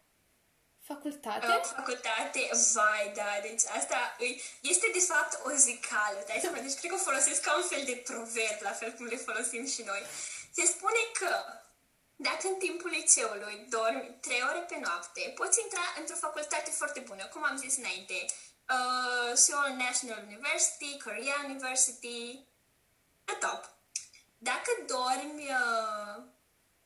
facultate. 0.87 1.47
Uh, 1.47 1.65
facultate, 1.77 2.41
vai, 2.75 3.13
da, 3.15 3.31
deci 3.43 3.65
asta 3.79 3.99
îi, 4.19 4.43
este 4.61 4.87
de 4.93 5.03
fapt 5.11 5.33
o 5.49 5.51
zicală, 5.67 6.19
dai 6.27 6.39
seama, 6.41 6.59
deci 6.59 6.79
cred 6.79 6.91
că 6.91 6.97
o 6.97 7.07
folosesc 7.09 7.41
ca 7.41 7.57
un 7.57 7.67
fel 7.73 7.85
de 7.85 8.03
proverb, 8.11 8.59
la 8.61 8.75
fel 8.81 8.91
cum 8.93 9.07
le 9.07 9.17
folosim 9.17 9.67
și 9.75 9.83
noi. 9.83 10.03
Se 10.59 10.65
spune 10.75 11.03
că 11.19 11.33
dacă 12.17 12.45
în 12.49 12.59
timpul 12.59 12.91
liceului 12.91 13.67
dormi 13.69 14.17
trei 14.21 14.43
ore 14.51 14.59
pe 14.59 14.79
noapte, 14.85 15.33
poți 15.35 15.61
intra 15.63 15.85
într-o 16.01 16.23
facultate 16.27 16.71
foarte 16.71 17.01
bună, 17.01 17.25
cum 17.27 17.45
am 17.45 17.57
zis 17.57 17.77
înainte. 17.77 18.27
Uh, 18.75 19.31
Seoul 19.35 19.73
National 19.87 20.23
University, 20.27 20.99
Korea 21.05 21.37
University, 21.45 22.47
the 23.25 23.35
top. 23.35 23.71
Dacă 24.39 24.71
dormi 24.87 25.49
uh, 25.61 26.23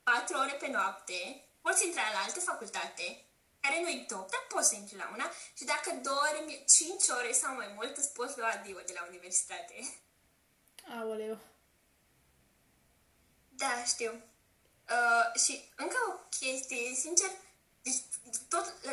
4 0.03 0.37
ore 0.37 0.51
pe 0.51 0.67
noapte, 0.67 1.47
poți 1.61 1.85
intra 1.85 2.01
la 2.13 2.19
altă 2.25 2.39
facultate, 2.39 3.25
care 3.61 3.81
nu-i 3.81 4.05
top, 4.07 4.29
dar 4.31 4.45
poți 4.47 4.69
să 4.69 4.75
intri 4.75 4.95
la 4.95 5.09
una 5.13 5.31
și 5.57 5.63
dacă 5.63 5.89
dormi 5.91 6.63
5 6.67 7.07
ore 7.17 7.31
sau 7.31 7.55
mai 7.55 7.71
mult, 7.75 7.97
îți 7.97 8.13
poți 8.13 8.37
lua 8.37 8.49
adio 8.49 8.79
de 8.85 8.93
la 8.95 9.05
universitate. 9.09 9.75
Aoleu. 10.99 11.37
Da, 13.49 13.83
știu. 13.85 14.11
Uh, 14.89 15.41
și 15.41 15.71
încă 15.75 15.97
o 16.09 16.13
chestie, 16.39 16.93
sincer, 16.95 17.29
deci 17.81 18.01
tot, 18.49 18.73
la, 18.81 18.91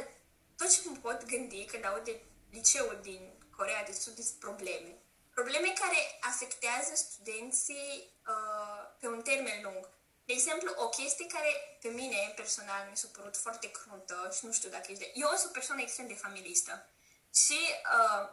tot 0.57 0.70
ce 0.70 0.81
îmi 0.85 0.98
pot 0.98 1.24
gândi 1.24 1.64
când 1.64 1.85
aud 1.85 2.04
de 2.04 2.20
liceul 2.50 2.98
din 3.02 3.33
Corea 3.57 3.85
de 3.85 3.92
Sud 3.92 4.18
sunt 4.18 4.38
probleme. 4.38 4.98
Probleme 5.35 5.72
care 5.81 6.18
afectează 6.20 6.94
studenții 6.94 8.11
uh, 8.26 8.96
pe 9.00 9.09
un 9.09 9.22
termen 9.22 9.62
lung. 9.62 9.88
De 10.28 10.34
exemplu, 10.34 10.70
o 10.76 10.88
chestie 10.88 11.26
care 11.26 11.78
pe 11.80 11.88
mine 11.88 12.32
personal 12.36 12.88
mi 12.90 12.96
s-a 12.96 13.08
părut 13.16 13.36
foarte 13.36 13.70
cruntă 13.70 14.30
și 14.36 14.46
nu 14.46 14.52
știu 14.52 14.70
dacă 14.70 14.86
ești 14.88 15.02
de... 15.04 15.12
Eu 15.14 15.28
sunt 15.36 15.50
o 15.50 15.56
persoană 15.58 15.80
extrem 15.80 16.06
de 16.06 16.22
familistă 16.24 16.88
și 17.42 17.60
uh, 17.96 18.24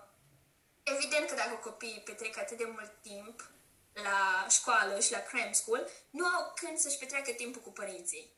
evident 0.84 1.26
că 1.28 1.36
dacă 1.36 1.56
copiii 1.56 2.06
petrec 2.06 2.38
atât 2.38 2.58
de 2.58 2.68
mult 2.76 2.94
timp 3.02 3.50
la 3.94 4.48
școală 4.50 5.00
și 5.00 5.12
la 5.12 5.20
cram 5.20 5.52
school, 5.52 5.90
nu 6.10 6.26
au 6.26 6.54
când 6.56 6.78
să-și 6.78 6.98
petreacă 6.98 7.32
timpul 7.32 7.62
cu 7.62 7.72
părinții. 7.72 8.32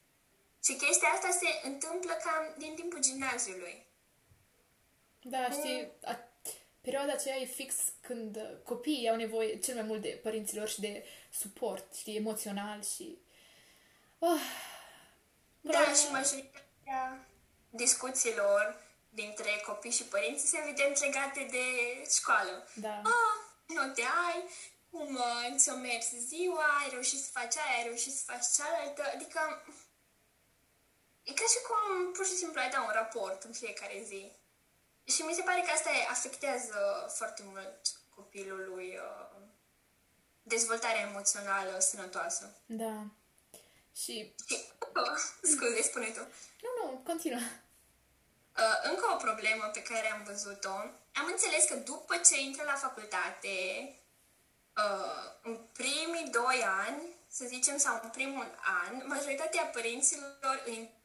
Și 0.63 0.73
chestia 0.75 1.09
asta 1.09 1.29
se 1.41 1.67
întâmplă 1.67 2.13
cam 2.23 2.55
din 2.57 2.75
timpul 2.75 2.99
gimnaziului. 3.01 3.85
Da, 5.21 5.49
știi, 5.49 5.91
a, 6.03 6.19
perioada 6.81 7.13
aceea 7.13 7.35
e 7.35 7.45
fix 7.45 7.75
când 8.01 8.35
uh, 8.35 8.57
copiii 8.63 9.09
au 9.09 9.15
nevoie 9.15 9.59
cel 9.59 9.75
mai 9.75 9.83
mult 9.83 10.01
de 10.01 10.19
părinților 10.23 10.67
și 10.67 10.79
de 10.79 11.05
suport, 11.31 11.95
știi, 11.95 12.15
emoțional 12.15 12.83
și... 12.83 13.25
Oh, 14.19 14.41
Da, 15.61 15.93
și 15.93 16.11
majoritatea 16.11 17.27
discuțiilor 17.69 18.81
dintre 19.09 19.61
copii 19.65 19.91
și 19.91 20.03
părinți 20.03 20.47
sunt 20.47 20.61
evident 20.63 20.99
legate 20.99 21.47
de 21.51 21.65
școală. 22.09 22.67
Da. 22.73 23.01
Ah, 23.03 23.35
nu 23.65 23.91
te 23.93 24.01
ai, 24.01 24.43
cum 24.91 25.15
uh, 25.15 25.55
ți-o 25.55 25.75
mers 25.75 26.09
ziua, 26.11 26.65
ai 26.81 26.89
reușit 26.89 27.19
să 27.19 27.29
faci 27.31 27.55
aia, 27.57 27.77
ai 27.77 27.83
reușit 27.83 28.13
să 28.13 28.23
faci 28.25 28.45
cealaltă, 28.55 29.03
adică 29.13 29.63
e 31.23 31.33
ca 31.33 31.45
și 31.53 31.59
cum 31.67 32.11
pur 32.11 32.25
și 32.25 32.35
simplu 32.35 32.59
ai 32.59 32.69
da 32.69 32.81
un 32.81 32.91
raport 32.93 33.43
în 33.43 33.51
fiecare 33.51 34.01
zi. 34.05 34.31
Și 35.03 35.21
mi 35.21 35.33
se 35.33 35.41
pare 35.41 35.61
că 35.61 35.71
asta 35.71 35.89
afectează 36.09 37.05
foarte 37.15 37.43
mult 37.45 37.81
copilului 38.15 38.97
uh, 38.97 39.41
dezvoltarea 40.43 41.01
emoțională 41.01 41.79
sănătoasă. 41.79 42.55
Da. 42.65 43.05
Și... 44.03 44.33
Și, 44.47 44.55
oh, 44.79 45.17
scuze, 45.41 45.81
spune 45.81 46.09
tu. 46.09 46.19
Nu, 46.63 46.69
nu, 46.79 47.01
continuă. 47.05 47.39
Uh, 48.57 48.77
încă 48.83 49.05
o 49.13 49.15
problemă 49.15 49.65
pe 49.73 49.81
care 49.81 50.11
am 50.11 50.23
văzut-o, 50.23 50.75
am 51.19 51.27
înțeles 51.31 51.63
că 51.65 51.75
după 51.75 52.15
ce 52.17 52.41
intră 52.41 52.63
la 52.63 52.73
facultate, 52.73 53.55
uh, 54.75 55.25
în 55.41 55.55
primii 55.73 56.29
doi 56.31 56.63
ani, 56.85 57.15
să 57.27 57.45
zicem, 57.45 57.77
sau 57.77 57.99
în 58.03 58.09
primul 58.09 58.59
an, 58.83 59.07
majoritatea 59.07 59.63
părinților 59.63 60.63
îi 60.65 60.95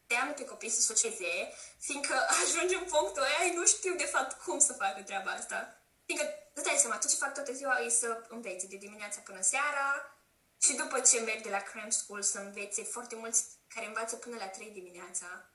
îndeamnă 0.00 0.32
pe 0.34 0.44
copii 0.44 0.70
să 0.70 0.80
socieze, 0.80 1.52
fiindcă 1.78 2.14
ajunge 2.42 2.74
în 2.76 2.84
punctul 2.84 3.22
ăia, 3.22 3.46
ei 3.46 3.54
nu 3.54 3.66
știu 3.66 3.94
de 3.94 4.04
fapt 4.04 4.42
cum 4.42 4.58
să 4.58 4.72
facă 4.72 5.02
treaba 5.02 5.30
asta. 5.30 5.82
Fiindcă, 6.04 6.28
îți 6.54 6.64
dai 6.64 6.76
seama, 6.76 6.98
tot 6.98 7.10
ce 7.10 7.16
fac 7.16 7.34
toată 7.34 7.52
ziua 7.52 7.78
e 7.80 7.88
să 7.88 8.26
învețe 8.28 8.66
de 8.66 8.76
dimineața 8.76 9.20
până 9.24 9.40
seara 9.40 10.17
și 10.58 10.76
după 10.76 11.00
ce 11.00 11.20
merg 11.20 11.42
de 11.42 11.50
la 11.50 11.58
cram 11.58 11.90
school 11.90 12.22
să 12.22 12.38
învețe 12.38 12.82
foarte 12.82 13.16
mulți 13.16 13.44
care 13.68 13.86
învață 13.86 14.16
până 14.16 14.36
la 14.36 14.48
3 14.48 14.70
dimineața. 14.70 15.50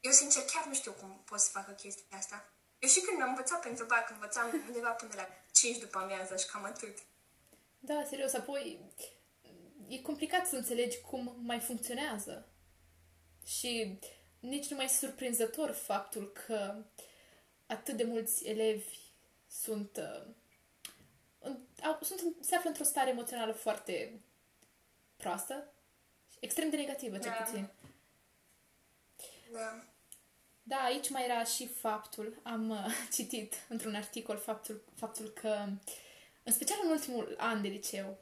Eu, 0.00 0.12
sincer, 0.12 0.44
chiar 0.44 0.64
nu 0.66 0.74
știu 0.74 0.92
cum 0.92 1.22
pot 1.24 1.40
să 1.40 1.50
facă 1.50 1.70
chestia 1.72 2.16
asta. 2.16 2.52
Eu 2.78 2.88
și 2.88 3.00
când 3.00 3.22
am 3.22 3.28
învățat 3.28 3.60
pentru 3.60 3.84
BAC, 3.84 4.10
învățam 4.10 4.62
undeva 4.66 4.90
până 4.90 5.12
la 5.16 5.28
5 5.52 5.78
după 5.78 5.98
amiază 5.98 6.36
și 6.36 6.46
cam 6.46 6.64
atât. 6.64 6.98
Da, 7.78 8.04
serios, 8.08 8.32
apoi 8.32 8.80
e 9.88 9.98
complicat 9.98 10.46
să 10.46 10.56
înțelegi 10.56 11.00
cum 11.00 11.36
mai 11.42 11.60
funcționează. 11.60 12.46
Și 13.44 13.98
nici 14.40 14.68
nu 14.68 14.76
mai 14.76 14.84
e 14.84 14.88
surprinzător 14.88 15.70
faptul 15.70 16.32
că 16.32 16.84
atât 17.66 17.96
de 17.96 18.04
mulți 18.04 18.44
elevi 18.44 18.98
sunt, 19.48 19.96
uh, 19.96 20.34
în, 21.38 21.58
au, 21.82 21.98
sunt 22.00 22.20
se 22.40 22.54
află 22.54 22.68
într-o 22.68 22.84
stare 22.84 23.10
emoțională 23.10 23.52
foarte 23.52 24.20
proastă, 25.22 25.72
extrem 26.40 26.70
de 26.70 26.76
negativă, 26.76 27.18
cel 27.18 27.34
Da. 27.38 27.44
puțin. 27.44 27.68
Da. 29.52 29.84
Da, 30.62 30.76
aici 30.76 31.10
mai 31.10 31.24
era 31.24 31.44
și 31.44 31.66
faptul, 31.66 32.40
am 32.42 32.70
uh, 32.70 32.86
citit 33.16 33.54
într-un 33.68 33.94
articol 33.94 34.36
faptul, 34.36 34.84
faptul 34.94 35.28
că, 35.28 35.66
în 36.42 36.52
special 36.52 36.78
în 36.82 36.90
ultimul 36.90 37.34
an 37.38 37.62
de 37.62 37.68
liceu, 37.68 38.18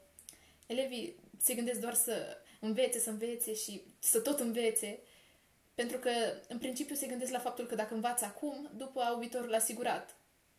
elevii 0.65 1.15
se 1.37 1.53
gândesc 1.53 1.79
doar 1.79 1.93
să 1.93 2.37
învețe, 2.59 2.99
să 2.99 3.09
învețe 3.09 3.53
și 3.53 3.81
să 3.99 4.19
tot 4.19 4.39
învețe, 4.39 4.99
pentru 5.75 5.97
că, 5.97 6.11
în 6.47 6.57
principiu, 6.57 6.95
se 6.95 7.07
gândesc 7.07 7.31
la 7.31 7.39
faptul 7.39 7.65
că 7.65 7.75
dacă 7.75 7.93
învață 7.93 8.25
acum, 8.25 8.69
după 8.73 9.01
au 9.01 9.19
viitorul 9.19 9.53
asigurat 9.53 10.15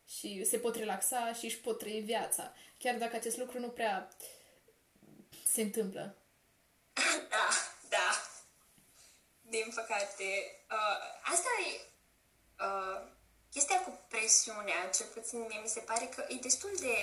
și 0.07 0.45
se 0.45 0.59
pot 0.59 0.77
relaxa 0.77 1.33
și 1.33 1.45
își 1.45 1.61
pot 1.61 1.79
trăi 1.79 2.01
viața, 2.01 2.55
chiar 2.79 2.99
dacă 2.99 3.17
acest 3.17 3.37
lucru 3.37 3.59
nu 3.59 3.69
prea 3.69 4.09
se 5.45 5.63
întâmplă. 5.63 6.17
Da, 7.29 7.49
da. 7.89 8.09
Din 9.53 9.73
păcate. 9.75 10.29
Uh, 10.71 11.31
asta 11.33 11.49
e 11.69 11.81
uh, 12.65 13.01
chestia 13.51 13.81
cu 13.83 13.99
presiunea, 14.09 14.91
cel 14.95 15.07
puțin 15.07 15.41
mie 15.49 15.61
mi 15.63 15.69
se 15.69 15.81
pare 15.81 16.07
că 16.07 16.25
e 16.29 16.35
destul 16.35 16.71
de 16.81 16.97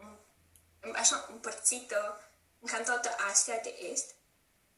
um, 0.00 0.94
așa 0.94 1.26
împărțită 1.30 2.20
în 2.60 2.68
cam 2.68 2.82
toată 2.82 3.16
Asia 3.30 3.58
de 3.62 3.74
Est. 3.90 4.14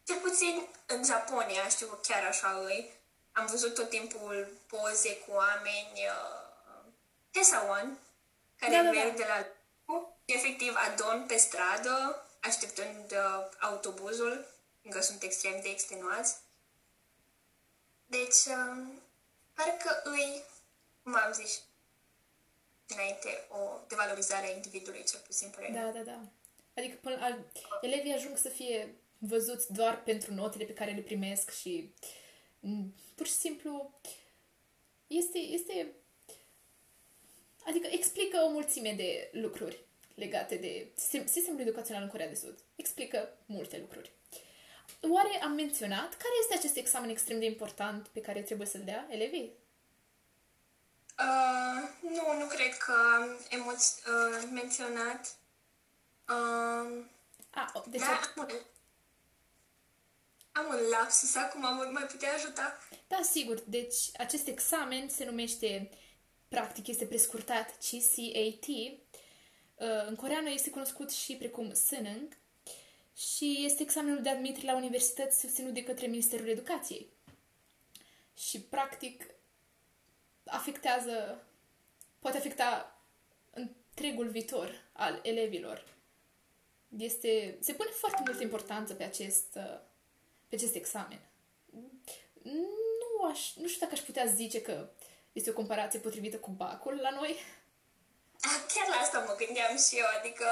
Cel 0.07 0.17
puțin 0.17 0.67
în 0.87 1.05
Japonia, 1.05 1.69
știu 1.69 1.87
că 1.87 1.97
chiar 2.03 2.25
așa 2.25 2.51
îi. 2.65 2.91
Am 3.33 3.47
văzut 3.47 3.75
tot 3.75 3.89
timpul 3.89 4.49
poze 4.67 5.17
cu 5.17 5.31
oameni 5.31 5.93
uh, 5.95 6.93
Tesawan, 7.31 7.99
care 8.59 8.73
Da, 8.73 8.83
da, 8.83 8.85
da. 8.85 8.91
merg 8.91 9.17
de 9.17 9.27
la 9.29 9.47
efectiv 10.25 10.75
adorm 10.77 11.27
pe 11.27 11.37
stradă, 11.37 12.27
așteptând 12.41 13.13
uh, 13.13 13.49
autobuzul, 13.61 14.47
fiindcă 14.81 15.01
sunt 15.03 15.23
extrem 15.23 15.61
de 15.61 15.69
extenuați. 15.69 16.45
Deci, 18.07 18.42
uh, 18.57 18.87
parcă 19.55 20.01
îi, 20.05 20.42
cum 21.03 21.14
am 21.14 21.33
zis 21.33 21.62
înainte, 22.88 23.47
o 23.49 23.81
devalorizare 23.88 24.47
a 24.47 24.55
individului, 24.55 25.05
cel 25.05 25.21
puțin 25.27 25.51
părerea. 25.55 25.85
Da, 25.85 25.90
da, 25.90 26.03
da. 26.05 26.21
Adică 26.75 26.97
până, 27.01 27.16
al, 27.21 27.45
elevii 27.81 28.12
ajung 28.12 28.37
să 28.37 28.49
fie 28.49 28.95
văzuți 29.19 29.73
doar 29.73 30.03
pentru 30.03 30.35
notele 30.35 30.64
pe 30.64 30.73
care 30.73 30.92
le 30.92 31.01
primesc 31.01 31.51
și 31.51 31.95
m, 32.61 32.95
pur 33.14 33.27
și 33.27 33.33
simplu 33.33 34.01
este, 35.07 35.38
este 35.38 35.95
adică 37.66 37.87
explică 37.90 38.38
o 38.38 38.51
mulțime 38.51 38.92
de 38.92 39.31
lucruri 39.33 39.85
legate 40.14 40.57
de 40.57 40.88
sistem, 40.95 41.27
sistemul 41.27 41.61
educațional 41.61 42.03
în 42.03 42.09
Corea 42.09 42.29
de 42.29 42.35
Sud. 42.35 42.59
Explică 42.77 43.38
multe 43.47 43.79
lucruri. 43.79 44.12
Oare 45.11 45.42
am 45.42 45.53
menționat 45.53 46.09
care 46.09 46.35
este 46.40 46.55
acest 46.55 46.77
examen 46.77 47.11
extrem 47.11 47.38
de 47.38 47.45
important 47.45 48.07
pe 48.09 48.21
care 48.21 48.42
trebuie 48.42 48.66
să-l 48.66 48.83
dea 48.85 49.07
elevii? 49.11 49.53
Uh, 51.19 51.88
nu, 52.01 52.38
nu 52.38 52.47
cred 52.47 52.77
că 52.77 52.92
am 53.14 53.38
emoț- 53.49 54.05
uh, 54.07 54.49
menționat. 54.53 55.37
Uh, 56.29 57.05
A, 57.51 57.71
o, 57.75 57.83
deci, 57.87 58.01
da, 58.01 58.07
am 58.07 58.21
un, 58.37 58.49
am 60.53 60.66
un 60.69 60.88
lapsus 60.90 61.35
acum, 61.35 61.61
mă 61.61 61.88
mai 61.92 62.03
putea 62.05 62.35
ajuta? 62.35 62.79
Da, 63.09 63.21
sigur. 63.23 63.61
Deci, 63.66 63.97
acest 64.16 64.47
examen 64.47 65.09
se 65.09 65.25
numește, 65.25 65.90
practic, 66.49 66.87
este 66.87 67.07
prescurtat 67.07 67.69
CCAT. 67.69 68.66
Uh, 68.69 70.07
În 70.07 70.14
coreană 70.14 70.51
este 70.51 70.71
cunoscut 70.71 71.11
și 71.12 71.37
precum 71.37 71.75
Sunung 71.75 72.37
și 73.17 73.65
este 73.65 73.83
examenul 73.83 74.23
de 74.23 74.29
admitere 74.29 74.67
la 74.67 74.77
universități 74.77 75.41
susținut 75.41 75.75
de 75.75 75.85
către 75.85 76.07
Ministerul 76.07 76.49
Educației. 76.49 77.07
Și, 78.35 78.61
practic, 78.61 79.27
afectează, 80.45 81.45
poate 82.19 82.37
afecta 82.37 83.01
întregul 83.51 84.29
viitor 84.29 84.85
al 84.93 85.21
elevilor. 85.23 85.95
Este, 86.99 87.59
se 87.61 87.73
pune 87.73 87.91
foarte 87.91 88.23
multă 88.25 88.43
importanță 88.43 88.95
pe 88.95 89.05
acest, 89.05 89.55
uh, 89.55 89.79
pe 90.49 90.55
acest 90.55 90.75
examen. 90.75 91.21
Nu, 92.43 93.29
aș, 93.31 93.55
nu 93.55 93.67
știu 93.67 93.81
dacă 93.81 93.93
aș 93.95 94.01
putea 94.01 94.27
zice 94.27 94.63
că 94.63 94.89
este 95.33 95.51
o 95.51 95.55
comparație 95.61 95.99
potrivită 95.99 96.39
cu 96.39 96.51
bacul 96.51 96.95
la 96.95 97.11
noi. 97.11 97.37
Ah, 98.41 98.75
Chiar 98.75 98.89
la 98.89 98.95
asta 98.95 99.19
mă 99.19 99.35
gândeam 99.45 99.77
și 99.77 99.99
eu, 99.99 100.07
adică, 100.19 100.47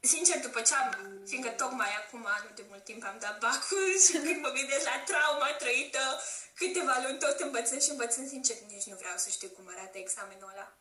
sincer, 0.00 0.40
după 0.40 0.60
ce 0.60 0.74
am, 0.74 0.88
fiindcă 1.26 1.50
tocmai 1.50 1.92
acum, 2.00 2.26
nu 2.44 2.50
de 2.54 2.64
mult 2.68 2.84
timp 2.84 3.04
am 3.04 3.18
dat 3.20 3.38
bacul 3.38 3.88
și 4.04 4.12
când 4.12 4.40
mă 4.44 4.50
gândesc 4.58 4.84
la 4.84 5.02
trauma 5.08 5.50
trăită, 5.58 6.04
câteva 6.54 6.94
luni 7.04 7.18
tot 7.18 7.38
învățând 7.40 7.82
și 7.82 7.90
învățând, 7.90 8.28
sincer, 8.28 8.56
nici 8.74 8.90
nu 8.90 8.96
vreau 8.96 9.16
să 9.16 9.28
știu 9.30 9.48
cum 9.48 9.64
arată 9.68 9.98
examenul 9.98 10.50
ăla. 10.52 10.76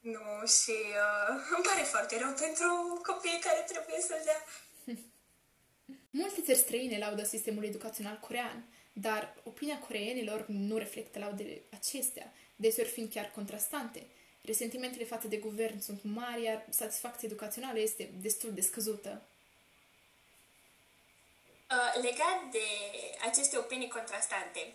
Nu, 0.00 0.46
și 0.46 0.76
uh, 1.04 1.28
îmi 1.56 1.66
pare 1.68 1.82
foarte 1.82 2.18
rău 2.18 2.32
pentru 2.44 3.00
copiii 3.08 3.44
care 3.46 3.64
trebuie 3.68 4.00
să-l 4.00 4.22
dea. 4.24 4.40
Multe 6.20 6.42
țări 6.42 6.58
străine 6.58 6.98
laudă 6.98 7.24
sistemul 7.24 7.64
educațional 7.64 8.18
corean, 8.18 8.64
dar 8.92 9.34
opinia 9.44 9.78
coreenilor 9.78 10.44
nu 10.48 10.76
reflectă 10.78 11.18
laudele 11.18 11.62
acestea, 11.70 12.32
deseori 12.56 12.90
fiind 12.90 13.10
chiar 13.12 13.30
contrastante. 13.30 14.06
Resentimentele 14.44 15.04
față 15.04 15.26
de 15.28 15.36
guvern 15.36 15.80
sunt 15.80 16.00
mari, 16.02 16.42
iar 16.42 16.64
satisfacția 16.70 17.28
educațională 17.28 17.78
este 17.78 18.10
destul 18.20 18.52
de 18.54 18.60
scăzută. 18.60 19.22
Uh, 21.70 22.02
legat 22.02 22.38
de 22.50 22.66
aceste 23.28 23.58
opinii 23.58 23.88
contrastante, 23.88 24.72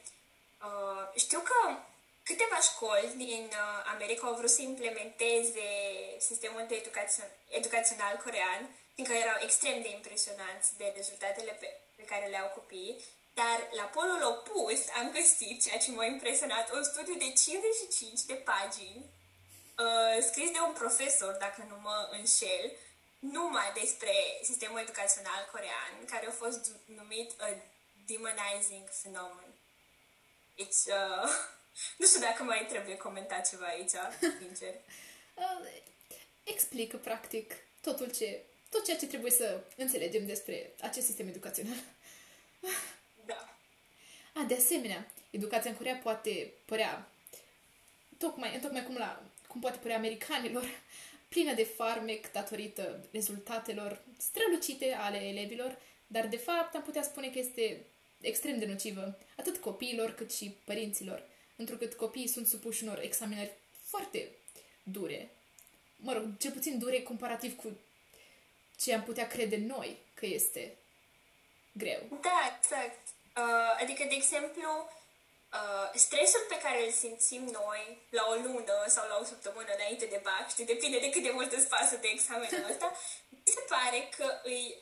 uh, 0.67 1.03
știu 1.15 1.39
că 1.39 1.60
câteva 2.23 2.60
școli 2.69 3.13
din 3.15 3.45
uh, 3.51 3.91
America 3.93 4.27
au 4.27 4.36
vrut 4.36 4.49
să 4.49 4.62
implementeze 4.62 5.67
sistemul 6.17 6.65
de 6.67 6.75
educațion- 6.82 7.36
educațional 7.49 8.15
corean, 8.23 8.62
fiindcă 8.93 9.15
erau 9.15 9.38
extrem 9.41 9.82
de 9.82 9.89
impresionanți 9.89 10.77
de 10.77 10.93
rezultatele 10.95 11.51
pe, 11.60 11.67
pe 11.95 12.03
care 12.03 12.25
le 12.27 12.38
au 12.38 12.49
copiii, 12.49 12.99
dar 13.34 13.58
la 13.80 13.84
polul 13.84 14.23
opus 14.34 14.82
am 14.99 15.12
găsit, 15.12 15.63
ceea 15.63 15.80
ce 15.80 15.91
m-a 15.91 16.06
impresionat, 16.06 16.73
un 16.73 16.84
studiu 16.84 17.13
de 17.13 17.34
55 17.45 18.21
de 18.21 18.34
pagini 18.34 19.06
uh, 19.84 20.24
scris 20.30 20.52
de 20.52 20.60
un 20.68 20.74
profesor, 20.74 21.34
dacă 21.34 21.66
nu 21.70 21.78
mă 21.80 22.10
înșel, 22.12 22.66
numai 23.20 23.72
despre 23.82 24.13
sistemul 24.44 24.80
educațional 24.80 25.50
corean, 25.52 26.06
care 26.06 26.26
a 26.28 26.32
fost 26.32 26.72
numit 26.86 27.42
a 27.42 27.48
demonizing 28.06 28.88
phenomenon. 29.02 29.54
Deci, 30.56 30.82
uh, 31.00 31.30
nu 32.00 32.06
știu 32.06 32.20
dacă 32.20 32.44
mai 32.44 32.66
trebuie 32.70 32.98
comentat 32.98 33.50
ceva 33.50 33.66
aici, 33.66 33.96
sincer. 34.40 34.74
Uh, 35.38 35.68
Explică, 36.44 36.98
practic, 36.98 37.54
totul 37.82 38.12
ce, 38.12 38.42
tot 38.70 38.86
ceea 38.86 38.98
ce 38.98 39.08
trebuie 39.08 39.32
să 39.32 39.63
înțelegem 39.76 40.26
despre 40.26 40.72
acest 40.82 41.06
sistem 41.06 41.28
educațional. 41.28 41.78
Da. 43.26 43.58
A, 44.34 44.44
de 44.48 44.56
asemenea, 44.56 45.12
educația 45.30 45.70
în 45.70 45.78
Corea 45.78 45.96
poate 45.96 46.54
părea, 46.66 47.10
tocmai, 48.18 48.60
tocmai 48.62 48.84
cum, 48.84 48.98
la, 48.98 49.24
cum 49.60 49.70
poate 49.70 49.82
părea 49.84 49.98
americanilor, 49.98 50.63
plină 51.30 51.54
de 51.54 51.63
farmec 51.63 52.32
datorită 52.32 53.06
rezultatelor 53.12 54.02
strălucite 54.17 54.93
ale 54.93 55.17
elevilor, 55.17 55.78
dar 56.08 56.28
de 56.28 56.38
fapt 56.38 56.76
am 56.76 56.82
putea 56.82 57.02
spune 57.02 57.30
că 57.30 57.39
este 57.39 57.86
extrem 58.22 58.60
de 58.60 58.65
nocivă 58.65 59.17
atât 59.38 59.58
copiilor 59.58 60.13
cât 60.13 60.34
și 60.34 60.56
părinților, 60.63 61.24
întrucât 61.56 61.93
copiii 61.93 62.28
sunt 62.28 62.48
supuși 62.48 62.84
unor 62.84 63.00
examinări 63.02 63.52
foarte 63.84 64.30
dure. 64.84 65.30
Mă 65.96 66.13
rog, 66.13 66.38
cel 66.38 66.52
puțin 66.52 66.80
dure 66.80 67.02
comparativ 67.02 67.56
cu 67.56 67.78
ce 68.80 68.93
am 68.93 69.04
putea 69.04 69.28
crede 69.28 69.58
noi 69.58 69.98
că 70.13 70.26
este 70.26 70.78
greu. 71.72 72.20
Da, 72.22 72.58
exact. 72.58 73.08
Uh, 73.38 73.82
adică, 73.82 74.04
de 74.10 74.15
exemplu, 74.15 74.89
uh, 75.54 75.90
stresul 75.94 76.46
pe 76.50 76.58
care 76.58 76.86
îl 76.86 76.92
simțim 76.92 77.44
noi 77.44 78.08
la 78.10 78.24
o 78.30 78.34
lună 78.34 78.76
sau 78.88 79.08
la 79.08 79.18
o 79.22 79.24
săptămână 79.24 79.72
înainte 79.76 80.06
de 80.06 80.20
BAC, 80.24 80.50
știi, 80.50 80.66
depinde 80.66 81.00
de 81.00 81.10
cât 81.10 81.24
de 81.24 81.32
mult 81.32 81.52
îți 81.52 81.68
pasă 81.68 81.96
de 81.96 82.08
examenul 82.08 82.66
ăsta, 82.72 82.92
mi 83.30 83.42
se 83.44 83.64
pare 83.68 84.10
că 84.18 84.40
îi 84.44 84.76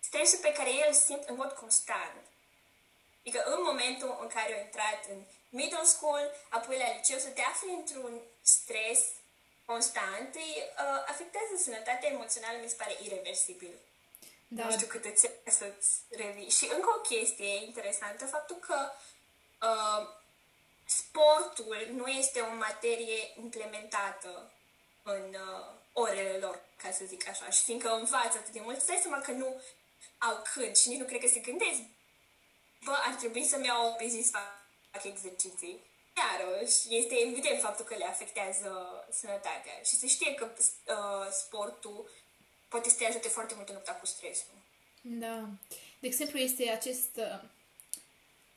stresul 0.00 0.38
pe 0.38 0.52
care 0.52 0.70
el 0.70 0.86
îl 0.88 0.94
simt 0.94 1.28
în 1.28 1.36
mod 1.36 1.52
constant. 1.52 2.22
Adică 3.20 3.42
în 3.44 3.60
momentul 3.62 4.18
în 4.20 4.28
care 4.28 4.54
au 4.54 4.60
intrat 4.60 5.00
în 5.08 5.20
middle 5.48 5.84
school, 5.84 6.24
apoi 6.48 6.78
la 6.78 6.92
liceu, 6.96 7.18
să 7.18 7.28
te 7.28 7.40
afli 7.40 7.70
într-un 7.70 8.20
stres 8.42 9.00
constant, 9.64 10.34
îi 10.34 10.54
uh, 10.58 11.02
afectează 11.06 11.52
sănătatea 11.62 12.08
emoțională, 12.08 12.58
mi 12.58 12.68
se 12.68 12.74
pare 12.78 12.96
irreversibil. 13.02 13.74
Da. 14.48 14.64
Nu 14.64 14.70
știu 14.70 14.86
cât 14.86 15.04
îți 15.04 15.28
să-ți 15.58 15.90
revii. 16.10 16.50
Și 16.50 16.64
încă 16.74 16.88
o 16.96 17.00
chestie 17.00 17.64
interesantă, 17.64 18.26
faptul 18.26 18.56
că 18.56 18.76
uh, 18.80 19.11
sportul 20.84 21.88
nu 21.90 22.06
este 22.06 22.40
o 22.40 22.54
materie 22.54 23.32
implementată 23.36 24.50
în 25.02 25.34
uh, 25.34 25.66
orele 25.92 26.38
lor, 26.40 26.60
ca 26.82 26.90
să 26.90 27.04
zic 27.04 27.28
așa. 27.28 27.50
Și 27.50 27.62
fiindcă 27.62 27.90
învață 27.90 28.38
atât 28.38 28.52
de 28.52 28.60
mult, 28.60 28.76
îți 28.76 28.86
dai 28.86 29.00
seama 29.02 29.18
că 29.18 29.30
nu 29.30 29.60
au 30.18 30.42
când 30.54 30.76
și 30.76 30.88
nici 30.88 30.98
nu 30.98 31.04
cred 31.04 31.20
că 31.20 31.28
se 31.28 31.40
gândesc 31.40 31.80
bă, 32.84 32.92
ar 33.06 33.14
trebui 33.14 33.44
să-mi 33.44 33.66
iau 33.66 33.96
o 34.00 34.06
zi 34.08 34.22
să 34.22 34.38
fac 34.90 35.04
exerciții. 35.04 35.80
Iarăși, 36.16 36.96
este 36.96 37.14
evident 37.14 37.60
faptul 37.60 37.84
că 37.84 37.94
le 37.94 38.04
afectează 38.04 38.70
sănătatea 39.10 39.72
și 39.84 39.96
se 39.96 40.06
știe 40.06 40.34
că 40.34 40.48
uh, 40.54 41.28
sportul 41.30 42.10
poate 42.68 42.88
să 42.88 42.96
te 42.96 43.04
ajute 43.04 43.28
foarte 43.28 43.54
mult 43.54 43.68
în 43.68 43.74
lupta 43.74 43.92
cu 43.92 44.06
stresul. 44.06 44.54
Da. 45.00 45.48
De 46.00 46.06
exemplu, 46.06 46.38
este 46.38 46.70
acest 46.70 47.16
uh, 47.16 47.40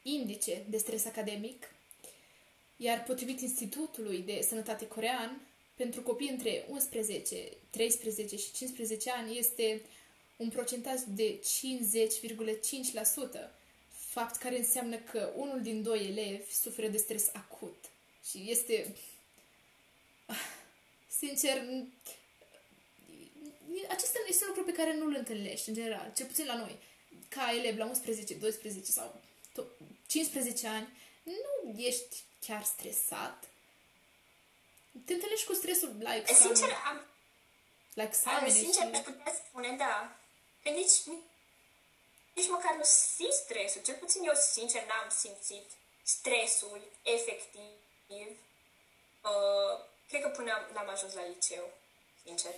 indice 0.08 0.66
de 0.70 0.78
stres 0.78 1.06
academic, 1.06 1.74
iar 2.78 3.04
potrivit 3.04 3.42
Institutului 3.42 4.18
de 4.18 4.46
Sănătate 4.48 4.88
Corean, 4.88 5.42
pentru 5.76 6.02
copii 6.02 6.30
între 6.30 6.66
11, 6.70 7.36
13 7.70 8.38
și 8.38 8.52
15 8.52 9.12
ani 9.12 9.38
este 9.38 9.82
un 10.36 10.50
procentaj 10.50 11.00
de 11.08 11.40
50,5%, 13.38 13.50
fapt 13.90 14.36
care 14.36 14.58
înseamnă 14.58 14.98
că 14.98 15.34
unul 15.36 15.62
din 15.62 15.84
doi 15.84 16.08
elevi 16.08 16.52
suferă 16.52 16.88
de 16.88 16.98
stres 16.98 17.30
acut. 17.34 17.86
Și 18.30 18.46
este... 18.48 18.96
Sincer, 21.20 21.64
acesta 23.90 24.20
este 24.28 24.44
un 24.44 24.50
lucru 24.56 24.64
pe 24.64 24.78
care 24.78 24.98
nu 24.98 25.06
îl 25.06 25.16
întâlnești, 25.18 25.70
în 25.70 25.76
general, 25.76 26.12
cel 26.16 26.26
puțin 26.26 26.46
la 26.46 26.58
noi. 26.58 26.78
Ca 27.28 27.56
elev 27.58 27.78
la 27.78 27.86
11, 27.86 28.34
12 28.34 28.92
sau 28.92 29.22
15 30.08 30.68
ani, 30.68 30.88
nu 31.24 31.80
ești 31.80 32.24
chiar 32.40 32.64
stresat. 32.64 33.44
Te 35.06 35.14
întâlnești 35.14 35.46
cu 35.46 35.54
stresul 35.54 35.96
la 36.00 36.16
examen. 36.16 36.56
Sincer, 36.56 36.78
am... 36.86 37.06
La 37.94 38.04
examen. 38.04 38.52
Sincer, 38.52 38.96
și... 38.96 39.02
putea 39.02 39.34
spune, 39.34 39.76
da. 39.78 40.16
Că 40.64 40.70
nici, 40.70 40.98
nici 42.34 42.50
măcar 42.50 42.76
nu 42.76 42.84
simt 42.84 43.34
stresul. 43.34 43.82
Cel 43.82 43.96
puțin 43.96 44.24
eu, 44.24 44.34
sincer, 44.52 44.86
n-am 44.86 45.10
simțit 45.10 45.70
stresul 46.04 46.82
efectiv. 47.04 48.38
Uh, 49.22 49.80
cred 50.08 50.22
că 50.22 50.30
până 50.30 50.70
l-am 50.74 50.90
ajuns 50.90 51.14
la 51.14 51.28
liceu, 51.28 51.70
sincer. 52.24 52.54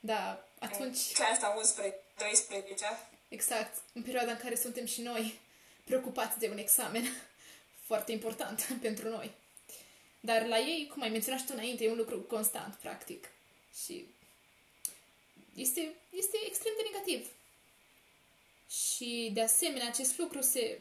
Da, 0.00 0.44
atunci... 0.58 1.12
Clasa 1.12 1.48
11, 1.48 1.96
12 2.18 2.98
Exact, 3.28 3.82
în 3.92 4.02
perioada 4.02 4.30
în 4.30 4.38
care 4.38 4.54
suntem 4.54 4.86
și 4.86 5.00
noi 5.00 5.40
preocupați 5.88 6.38
de 6.38 6.48
un 6.48 6.58
examen 6.58 7.04
foarte 7.88 8.12
important 8.12 8.68
pentru 8.86 9.08
noi. 9.08 9.30
Dar 10.20 10.46
la 10.46 10.58
ei, 10.58 10.90
cum 10.92 11.02
ai 11.02 11.08
menționat 11.08 11.40
și 11.40 11.46
tu 11.46 11.52
înainte, 11.54 11.84
e 11.84 11.90
un 11.90 11.96
lucru 11.96 12.18
constant, 12.20 12.74
practic. 12.74 13.28
Și 13.84 14.04
este, 15.54 15.94
este 16.10 16.38
extrem 16.46 16.72
de 16.76 16.88
negativ. 16.92 17.28
Și, 18.70 19.30
de 19.32 19.42
asemenea, 19.42 19.88
acest 19.88 20.18
lucru 20.18 20.40
se... 20.40 20.80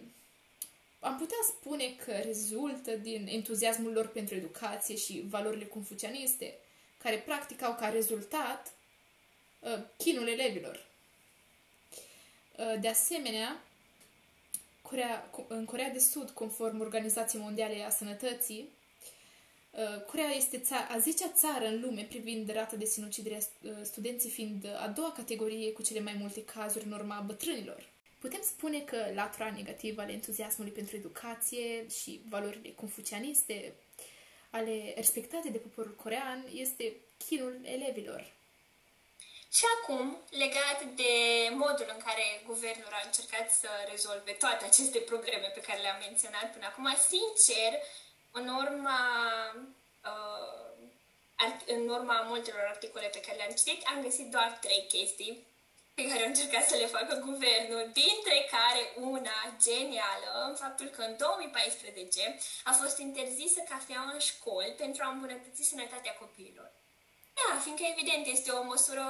Am 1.00 1.18
putea 1.18 1.38
spune 1.48 1.96
că 2.06 2.12
rezultă 2.12 2.92
din 2.92 3.28
entuziasmul 3.28 3.92
lor 3.92 4.08
pentru 4.08 4.36
educație 4.36 4.96
și 4.96 5.24
valorile 5.30 5.66
confucianiste, 5.66 6.58
care 6.98 7.18
practic 7.18 7.62
au 7.62 7.76
ca 7.76 7.90
rezultat 7.90 8.74
uh, 9.60 9.80
chinul 9.98 10.28
elevilor. 10.28 10.86
Uh, 12.58 12.80
de 12.80 12.88
asemenea, 12.88 13.62
Corea, 14.90 15.30
în 15.48 15.66
Corea 15.66 15.90
de 15.90 16.00
Sud, 16.00 16.30
conform 16.30 16.80
Organizației 16.80 17.42
Mondiale 17.42 17.84
a 17.84 17.90
Sănătății, 17.90 18.70
uh, 19.72 20.04
Corea 20.06 20.30
este 20.30 20.58
ța- 20.60 20.88
a 20.90 20.98
zicea 20.98 21.32
țară 21.34 21.66
în 21.66 21.82
lume 21.82 22.02
privind 22.02 22.52
rata 22.52 22.76
de 22.76 22.86
sinucidere 22.86 23.36
a 23.36 23.68
uh, 23.68 23.72
studenții 23.82 24.30
fiind 24.30 24.66
a 24.80 24.88
doua 24.88 25.12
categorie 25.12 25.72
cu 25.72 25.82
cele 25.82 26.00
mai 26.00 26.16
multe 26.20 26.44
cazuri 26.44 26.86
în 26.86 26.92
urma 26.92 27.24
bătrânilor. 27.26 27.90
Putem 28.20 28.40
spune 28.44 28.80
că 28.80 28.98
latura 29.14 29.52
negativă 29.52 30.02
ale 30.02 30.12
entuziasmului 30.12 30.72
pentru 30.72 30.96
educație 30.96 31.88
și 32.02 32.22
valorile 32.30 32.70
confucianiste 32.76 33.74
ale 34.50 34.94
respectate 34.96 35.50
de 35.50 35.58
poporul 35.58 35.96
corean 35.96 36.46
este 36.54 36.96
chinul 37.18 37.60
elevilor. 37.64 38.37
Și 39.52 39.66
acum, 39.76 40.18
legat 40.30 40.84
de 40.96 41.14
modul 41.52 41.90
în 41.96 42.02
care 42.06 42.42
guvernul 42.46 42.92
a 42.92 43.06
încercat 43.06 43.52
să 43.52 43.70
rezolve 43.90 44.32
toate 44.32 44.66
aceste 44.66 45.00
probleme 45.00 45.52
pe 45.54 45.62
care 45.62 45.82
le-am 45.82 46.00
menționat 46.00 46.52
până 46.54 46.66
acum, 46.66 46.96
sincer, 47.12 47.72
în 48.32 48.48
urma, 48.48 49.02
uh, 50.12 50.58
în 51.66 51.90
urma 51.90 52.22
multor 52.22 52.66
articole 52.68 53.08
pe 53.08 53.20
care 53.20 53.38
le-am 53.38 53.56
citit, 53.60 53.86
am 53.86 54.02
găsit 54.02 54.32
doar 54.32 54.58
trei 54.62 54.86
chestii 54.88 55.46
pe 55.98 56.08
care 56.08 56.22
au 56.22 56.28
încercat 56.28 56.68
să 56.68 56.76
le 56.76 56.86
facă 56.86 57.14
guvernul, 57.30 57.84
dintre 58.02 58.38
care 58.56 58.82
una 58.96 59.40
genială, 59.66 60.32
în 60.50 60.56
faptul 60.56 60.88
că 60.96 61.02
în 61.02 61.16
2014 61.18 62.40
a 62.64 62.72
fost 62.72 62.98
interzisă 62.98 63.60
cafeaua 63.70 64.12
în 64.14 64.20
școli 64.20 64.76
pentru 64.78 65.04
a 65.04 65.10
îmbunătăți 65.10 65.70
sănătatea 65.72 66.14
copiilor. 66.24 66.72
Da, 67.40 67.60
fiindcă 67.64 67.84
evident 67.94 68.26
este 68.36 68.52
o 68.52 68.64
măsură 68.64 69.06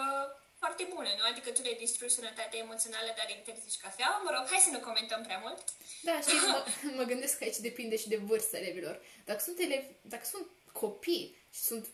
foarte 0.61 0.83
bună, 0.93 1.09
nu? 1.17 1.23
Adică 1.31 1.49
tu 1.51 1.61
le 1.61 1.75
distrugi 1.79 2.13
sănătatea 2.13 2.59
emoțională, 2.59 3.09
dar 3.17 3.29
interzici 3.29 3.83
cafea. 3.85 4.21
Mă 4.23 4.31
rog, 4.35 4.43
hai 4.51 4.65
să 4.67 4.71
nu 4.71 4.79
comentăm 4.79 5.21
prea 5.23 5.37
mult. 5.45 5.63
Da, 6.01 6.21
și 6.27 6.35
mă, 6.51 6.65
mă 6.97 7.03
gândesc 7.03 7.37
că 7.37 7.43
aici 7.43 7.65
depinde 7.69 7.97
și 7.97 8.07
de 8.07 8.17
vârsta 8.17 8.57
elevilor. 8.57 9.01
Dacă 9.25 9.39
sunt 9.39 9.59
elevi, 9.59 9.87
dacă 10.01 10.25
sunt 10.25 10.47
copii 10.71 11.35
și 11.53 11.59
sunt 11.59 11.87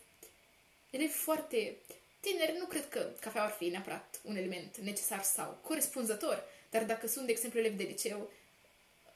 elevi 0.90 1.12
foarte 1.12 1.76
tineri, 2.20 2.58
nu 2.58 2.66
cred 2.66 2.88
că 2.88 3.10
cafea 3.20 3.42
ar 3.42 3.50
fi 3.50 3.66
neapărat 3.66 4.20
un 4.22 4.36
element 4.36 4.76
necesar 4.76 5.22
sau 5.22 5.58
corespunzător. 5.62 6.44
Dar 6.70 6.84
dacă 6.84 7.06
sunt, 7.06 7.26
de 7.26 7.32
exemplu, 7.32 7.58
elevi 7.58 7.76
de 7.76 7.82
liceu, 7.82 8.30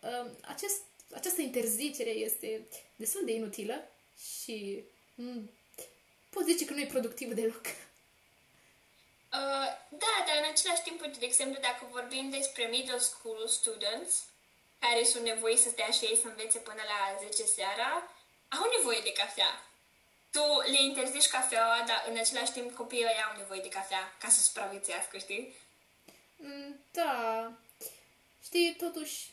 um, 0.03 0.37
acest, 0.41 0.81
această 1.13 1.41
interzicere 1.41 2.11
este 2.11 2.67
destul 2.97 3.25
de 3.25 3.33
inutilă 3.33 3.89
și 4.37 4.85
mm, 6.31 6.45
pot 6.45 6.45
zice 6.45 6.65
că 6.65 6.73
nu 6.73 6.81
e 6.81 6.87
productiv 6.87 7.33
deloc. 7.33 7.67
Uh, 9.33 9.69
da, 9.89 10.15
dar 10.27 10.37
în 10.43 10.49
același 10.51 10.83
timp, 10.83 11.01
uite, 11.01 11.19
de 11.19 11.27
exemplu, 11.27 11.61
dacă 11.61 11.87
vorbim 11.91 12.31
despre 12.31 12.65
middle 12.65 12.99
school 12.99 13.47
students, 13.47 14.25
care 14.79 15.05
sunt 15.05 15.25
nevoiți 15.25 15.63
să 15.63 15.69
stea 15.69 15.91
și 15.91 16.05
ei 16.05 16.19
să 16.23 16.29
învețe 16.29 16.59
până 16.59 16.83
la 16.93 17.27
10 17.27 17.43
seara, 17.45 17.91
au 18.49 18.71
nevoie 18.77 19.01
de 19.03 19.13
cafea. 19.13 19.63
Tu 20.31 20.71
le 20.71 20.83
interzici 20.83 21.29
cafeaua, 21.29 21.85
dar 21.87 22.05
în 22.11 22.17
același 22.19 22.53
timp 22.53 22.75
copiii 22.75 23.05
ăia 23.05 23.25
au 23.31 23.37
nevoie 23.37 23.61
de 23.61 23.69
cafea 23.69 24.17
ca 24.21 24.29
să 24.29 24.41
supraviețuiască, 24.41 25.19
știi? 25.19 25.55
Mm, 26.37 26.81
da. 26.91 27.53
Știi, 28.43 28.75
totuși, 28.79 29.31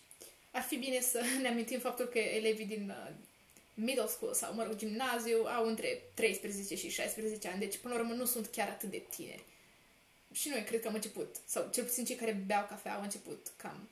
ar 0.51 0.61
fi 0.61 0.75
bine 0.75 0.99
să 0.99 1.21
ne 1.41 1.47
amintim 1.47 1.79
faptul 1.79 2.05
că 2.05 2.19
elevii 2.19 2.65
din 2.65 2.89
uh, 2.89 3.13
middle 3.75 4.07
school 4.07 4.33
sau, 4.33 4.53
mă 4.53 4.63
rog, 4.63 4.75
gimnaziu 4.75 5.45
au 5.45 5.67
între 5.67 6.01
13 6.13 6.75
și 6.75 6.89
16 6.89 7.47
ani, 7.47 7.59
deci, 7.59 7.77
până 7.77 7.93
la 7.93 7.99
urmă, 7.99 8.13
nu 8.13 8.25
sunt 8.25 8.47
chiar 8.47 8.67
atât 8.67 8.89
de 8.89 9.03
tineri. 9.15 9.43
Și 10.31 10.49
noi 10.49 10.63
cred 10.63 10.81
că 10.81 10.87
am 10.87 10.93
început, 10.93 11.35
sau 11.45 11.69
cel 11.73 11.83
puțin 11.83 12.05
cei 12.05 12.15
care 12.15 12.31
beau 12.31 12.65
cafea 12.69 12.95
au 12.95 13.01
început 13.01 13.47
cam 13.57 13.89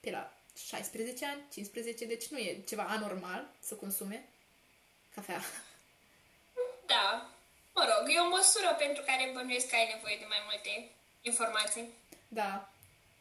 pe 0.00 0.10
la 0.10 0.32
16 0.56 1.26
ani, 1.26 1.42
15, 1.52 2.04
deci 2.04 2.26
nu 2.26 2.38
e 2.38 2.62
ceva 2.66 2.82
anormal 2.82 3.48
să 3.60 3.74
consume 3.74 4.28
cafea. 5.14 5.40
Da. 6.86 7.30
Mă 7.74 7.82
rog, 7.90 8.08
e 8.08 8.18
o 8.18 8.28
măsură 8.28 8.74
pentru 8.78 9.02
care 9.06 9.30
bănuiesc 9.34 9.68
că 9.68 9.76
ai 9.76 9.92
nevoie 9.94 10.16
de 10.18 10.24
mai 10.28 10.42
multe 10.48 10.90
informații. 11.22 11.88
Da. 12.28 12.70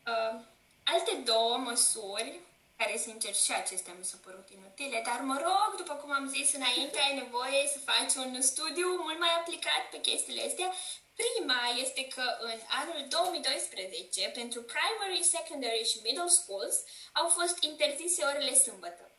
Uh, 0.05 0.41
alte 0.83 1.13
două 1.25 1.57
măsuri 1.57 2.39
care, 2.77 2.97
sincer, 2.97 3.33
și 3.35 3.51
acestea 3.53 3.93
mi 3.97 4.05
s-au 4.05 4.19
părut 4.23 4.47
inutile, 4.49 5.01
dar 5.05 5.19
mă 5.21 5.37
rog, 5.47 5.69
după 5.77 5.93
cum 5.93 6.11
am 6.11 6.27
zis 6.27 6.53
înainte, 6.53 6.99
ai 6.99 7.15
nevoie 7.15 7.61
să 7.73 7.79
faci 7.79 8.13
un 8.25 8.41
studiu 8.41 8.87
mult 9.05 9.19
mai 9.19 9.33
aplicat 9.39 9.83
pe 9.91 9.99
chestiile 9.99 10.45
astea. 10.45 10.73
Prima 11.21 11.61
este 11.83 12.07
că 12.07 12.37
în 12.39 12.59
anul 12.81 13.05
2012, 13.09 14.29
pentru 14.29 14.61
primary, 14.61 15.23
secondary 15.23 15.89
și 15.91 15.99
middle 16.03 16.27
schools, 16.27 16.77
au 17.13 17.27
fost 17.27 17.63
interzise 17.63 18.23
orele 18.23 18.53
sâmbătă. 18.53 19.09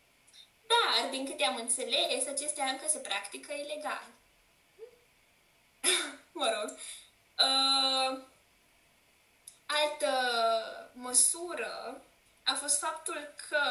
Dar, 0.73 1.11
din 1.11 1.27
câte 1.27 1.45
am 1.45 1.57
înțeles, 1.57 2.27
acestea 2.27 2.65
încă 2.65 2.89
se 2.89 2.99
practică 2.99 3.53
ilegal. 3.53 4.07
mă 6.41 6.49
rog. 6.57 6.79
Uh, 7.47 8.19
altă 9.67 10.11
măsură 10.93 12.03
a 12.47 12.55
fost 12.55 12.79
faptul 12.79 13.35
că 13.49 13.63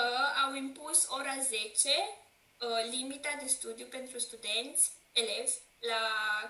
au 0.45 0.53
impus 0.53 1.07
ora 1.09 1.35
10, 1.39 1.89
uh, 1.89 2.89
limita 2.89 3.37
de 3.41 3.47
studiu 3.47 3.85
pentru 3.85 4.19
studenți, 4.19 4.91
elevi, 5.11 5.53
la 5.79 6.01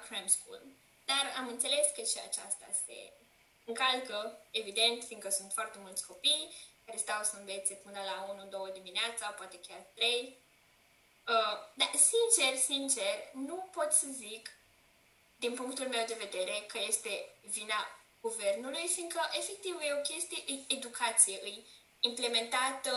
cram 0.07 0.27
school. 0.27 0.61
Dar 1.05 1.33
am 1.37 1.47
înțeles 1.47 1.87
că 1.95 2.01
și 2.01 2.19
aceasta 2.27 2.67
se 2.85 3.11
încalcă, 3.65 4.37
evident, 4.51 5.03
fiindcă 5.03 5.29
sunt 5.29 5.51
foarte 5.51 5.77
mulți 5.81 6.05
copii 6.05 6.53
care 6.85 6.97
stau 6.97 7.23
să 7.23 7.35
învețe 7.37 7.73
până 7.73 7.99
la 8.09 8.17
1-2 8.69 8.73
dimineața, 8.73 9.27
poate 9.27 9.59
chiar 9.67 9.85
3. 9.93 10.37
Uh, 11.27 11.57
dar, 11.73 11.91
sincer, 12.11 12.57
sincer, 12.57 13.15
nu 13.33 13.69
pot 13.71 13.91
să 13.91 14.07
zic, 14.11 14.49
din 15.35 15.53
punctul 15.53 15.87
meu 15.87 16.05
de 16.05 16.17
vedere, 16.19 16.63
că 16.67 16.79
este 16.87 17.29
vina 17.41 17.99
guvernului, 18.21 18.87
fiindcă, 18.87 19.29
efectiv, 19.31 19.75
e 19.81 19.93
o 19.93 20.01
chestie, 20.01 20.43
e 20.47 20.73
educație, 20.73 21.33
e 21.33 21.63
implementată 22.09 22.95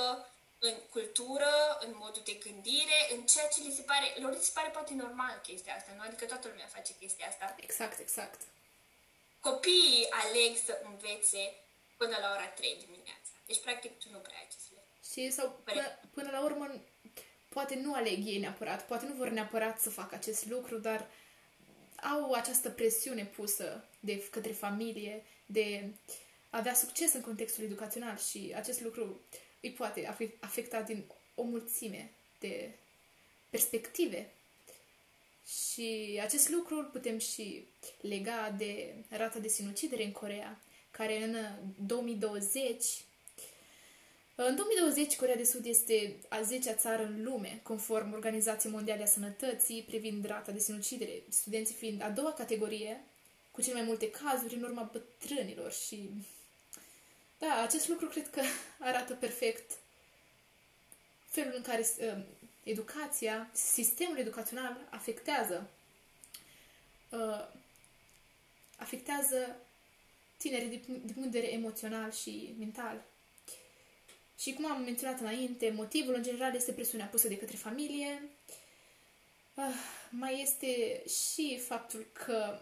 în 0.58 0.74
cultură, 0.90 1.52
în 1.84 1.92
modul 2.02 2.22
de 2.24 2.32
gândire, 2.32 2.98
în 3.14 3.20
ceea 3.32 3.48
ce 3.48 3.62
li 3.62 3.76
se 3.78 3.82
pare, 3.82 4.06
lor 4.20 4.32
li 4.32 4.46
se 4.48 4.50
pare 4.54 4.68
poate 4.68 4.94
normal 4.94 5.40
chestia 5.46 5.74
asta, 5.74 5.90
nu? 5.96 6.02
Adică 6.06 6.24
toată 6.24 6.48
lumea 6.48 6.66
face 6.76 6.92
chestia 7.00 7.26
asta. 7.28 7.54
Exact, 7.60 7.98
exact. 7.98 8.40
Copiii 9.40 10.08
aleg 10.10 10.56
să 10.66 10.80
învețe 10.84 11.42
până 11.96 12.16
la 12.20 12.28
ora 12.34 12.48
3 12.48 12.76
dimineața. 12.84 13.32
Deci, 13.46 13.60
practic, 13.60 13.98
tu 13.98 14.06
nu 14.10 14.18
prea 14.18 14.38
ai 14.38 14.48
ce 14.50 14.56
să 14.66 14.70
le 14.74 14.82
Și 15.12 15.30
sau 15.30 15.60
până, 15.64 15.98
până 16.14 16.30
la 16.30 16.40
urmă, 16.44 16.82
poate 17.48 17.74
nu 17.74 17.94
aleg 17.94 18.26
ei 18.26 18.38
neapărat, 18.38 18.86
poate 18.86 19.06
nu 19.06 19.14
vor 19.14 19.28
neapărat 19.28 19.80
să 19.80 19.90
facă 19.90 20.14
acest 20.14 20.46
lucru, 20.46 20.78
dar 20.78 21.10
au 22.02 22.32
această 22.32 22.70
presiune 22.70 23.24
pusă 23.24 23.84
de 24.00 24.28
către 24.28 24.52
familie, 24.52 25.24
de 25.46 25.94
avea 26.50 26.74
succes 26.74 27.12
în 27.12 27.20
contextul 27.20 27.64
educațional 27.64 28.18
și 28.18 28.52
acest 28.56 28.80
lucru 28.80 29.20
îi 29.60 29.70
poate 29.70 30.16
afecta 30.40 30.82
din 30.82 31.04
o 31.34 31.42
mulțime 31.42 32.10
de 32.38 32.70
perspective. 33.50 34.32
Și 35.46 36.20
acest 36.22 36.48
lucru 36.48 36.76
îl 36.76 36.84
putem 36.84 37.18
și 37.18 37.64
lega 38.00 38.54
de 38.58 38.94
rata 39.08 39.38
de 39.38 39.48
sinucidere 39.48 40.04
în 40.04 40.12
Corea, 40.12 40.60
care 40.90 41.22
în 41.22 41.36
2020 41.86 42.84
în 44.40 44.54
2020, 44.56 45.16
Corea 45.16 45.36
de 45.36 45.44
Sud 45.44 45.64
este 45.64 46.16
a 46.28 46.40
10-a 46.40 46.74
țară 46.74 47.02
în 47.02 47.22
lume, 47.22 47.60
conform 47.62 48.12
Organizației 48.12 48.72
Mondiale 48.72 49.02
a 49.02 49.06
Sănătății, 49.06 49.84
privind 49.86 50.26
rata 50.26 50.52
de 50.52 50.58
sinucidere, 50.58 51.22
studenții 51.28 51.74
fiind 51.74 52.02
a 52.02 52.10
doua 52.10 52.32
categorie, 52.32 53.04
cu 53.50 53.62
cele 53.62 53.74
mai 53.74 53.84
multe 53.86 54.10
cazuri 54.10 54.54
în 54.54 54.62
urma 54.62 54.90
bătrânilor 54.92 55.72
și 55.72 56.10
da, 57.38 57.62
acest 57.62 57.88
lucru 57.88 58.06
cred 58.06 58.30
că 58.30 58.42
arată 58.88 59.14
perfect 59.14 59.78
felul 61.26 61.52
în 61.56 61.62
care 61.62 61.86
uh, 62.00 62.22
educația, 62.62 63.50
sistemul 63.52 64.18
educațional 64.18 64.88
afectează 64.90 65.70
uh, 67.10 67.48
afectează 68.76 69.56
tinerii 70.36 70.68
din 70.68 70.80
punct 70.86 71.06
de 71.06 71.38
vedere 71.38 71.52
emoțional 71.52 72.12
și 72.12 72.54
mental. 72.58 73.02
Și 74.38 74.52
cum 74.52 74.70
am 74.70 74.82
menționat 74.82 75.20
înainte, 75.20 75.70
motivul 75.70 76.14
în 76.14 76.22
general 76.22 76.54
este 76.54 76.72
presiunea 76.72 77.06
pusă 77.06 77.28
de 77.28 77.38
către 77.38 77.56
familie. 77.56 78.22
Uh, 79.54 79.64
mai 80.10 80.42
este 80.42 81.02
și 81.08 81.58
faptul 81.58 82.06
că 82.12 82.60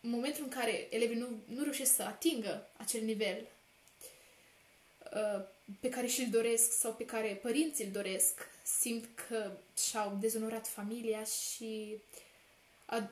în 0.00 0.10
momentul 0.10 0.44
în 0.44 0.50
care 0.50 0.94
elevii 0.94 1.18
nu, 1.18 1.28
nu 1.46 1.62
reușesc 1.62 1.94
să 1.94 2.02
atingă 2.02 2.68
acel 2.76 3.04
nivel 3.04 3.46
Uh, 3.46 3.61
pe 5.80 5.88
care 5.88 6.06
și-l 6.06 6.28
doresc 6.30 6.72
sau 6.72 6.94
pe 6.94 7.04
care 7.04 7.38
părinții 7.42 7.84
îl 7.84 7.90
doresc, 7.90 8.40
simt 8.62 9.08
că 9.28 9.50
și-au 9.88 10.16
dezonorat 10.20 10.68
familia 10.68 11.24
și 11.24 11.98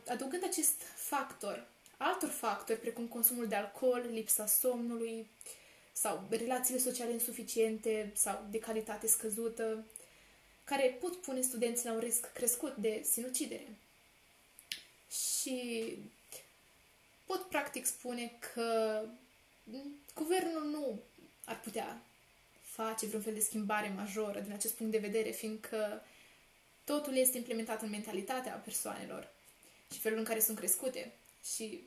adăugând 0.07 0.45
acest 0.45 0.83
factor, 0.95 1.67
altor 1.97 2.29
factori 2.29 2.81
precum 2.81 3.07
consumul 3.07 3.47
de 3.49 3.55
alcool, 3.55 4.07
lipsa 4.11 4.47
somnului 4.47 5.27
sau 5.93 6.27
relațiile 6.31 6.81
sociale 6.81 7.13
insuficiente 7.13 8.13
sau 8.15 8.47
de 8.51 8.59
calitate 8.59 9.07
scăzută, 9.07 9.85
care 10.65 10.97
pot 11.01 11.17
pune 11.17 11.41
studenții 11.41 11.87
la 11.87 11.93
un 11.93 11.99
risc 11.99 12.33
crescut 12.33 12.77
de 12.77 13.07
sinucidere. 13.11 13.69
Și 15.11 15.99
pot 17.27 17.43
practic 17.43 17.87
spune 17.87 18.33
că 18.55 19.01
guvernul 20.15 20.71
nu 20.71 21.01
ar 21.51 21.61
putea 21.61 22.03
face 22.61 23.07
vreun 23.07 23.23
fel 23.23 23.35
de 23.35 23.41
schimbare 23.41 23.93
majoră 23.97 24.41
din 24.41 24.53
acest 24.53 24.75
punct 24.75 24.93
de 24.93 24.99
vedere, 24.99 25.31
fiindcă 25.31 26.03
totul 26.85 27.17
este 27.17 27.37
implementat 27.37 27.83
în 27.83 27.91
mentalitatea 27.91 28.53
persoanelor 28.53 29.29
și 29.93 29.99
felul 29.99 30.19
în 30.19 30.25
care 30.25 30.41
sunt 30.41 30.59
crescute. 30.59 31.13
Și 31.55 31.81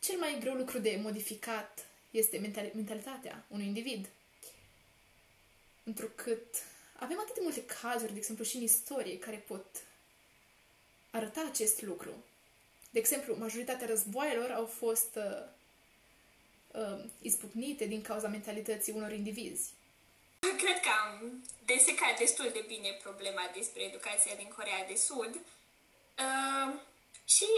cel 0.00 0.18
mai 0.18 0.36
greu 0.40 0.54
lucru 0.54 0.78
de 0.78 0.98
modificat 1.02 1.86
este 2.10 2.38
mentalitatea 2.74 3.44
unui 3.48 3.66
individ. 3.66 4.08
Întrucât 5.84 6.46
avem 6.98 7.18
atât 7.20 7.34
de 7.34 7.40
multe 7.42 7.64
cazuri, 7.64 8.12
de 8.12 8.18
exemplu, 8.18 8.44
și 8.44 8.56
în 8.56 8.62
istorie, 8.62 9.18
care 9.18 9.36
pot 9.36 9.66
arăta 11.10 11.44
acest 11.50 11.82
lucru. 11.82 12.24
De 12.90 12.98
exemplu, 12.98 13.36
majoritatea 13.36 13.86
războaielor 13.86 14.50
au 14.50 14.66
fost 14.66 15.16
uh, 15.16 15.48
uh, 16.72 17.04
izbucnite 17.20 17.84
din 17.84 18.02
cauza 18.02 18.28
mentalității 18.28 18.92
unor 18.92 19.12
indivizi. 19.12 19.70
Cred 20.38 20.80
că 20.80 20.90
am 21.04 21.44
desecat 21.64 22.18
destul 22.18 22.50
de 22.52 22.64
bine 22.66 22.90
problema 23.02 23.50
despre 23.54 23.82
educația 23.82 24.34
din 24.34 24.52
Corea 24.56 24.86
de 24.86 24.96
Sud. 24.96 25.34
Uh, 26.24 26.68
și, 27.24 27.48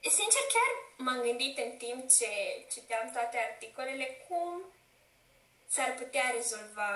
sincer, 0.00 0.42
chiar 0.54 0.70
m-am 0.98 1.20
gândit 1.22 1.58
în 1.58 1.72
timp 1.84 2.00
ce 2.18 2.30
citeam 2.72 3.10
toate 3.12 3.36
articolele 3.38 4.06
cum 4.28 4.62
s-ar 5.68 5.94
putea 5.94 6.32
rezolva 6.36 6.94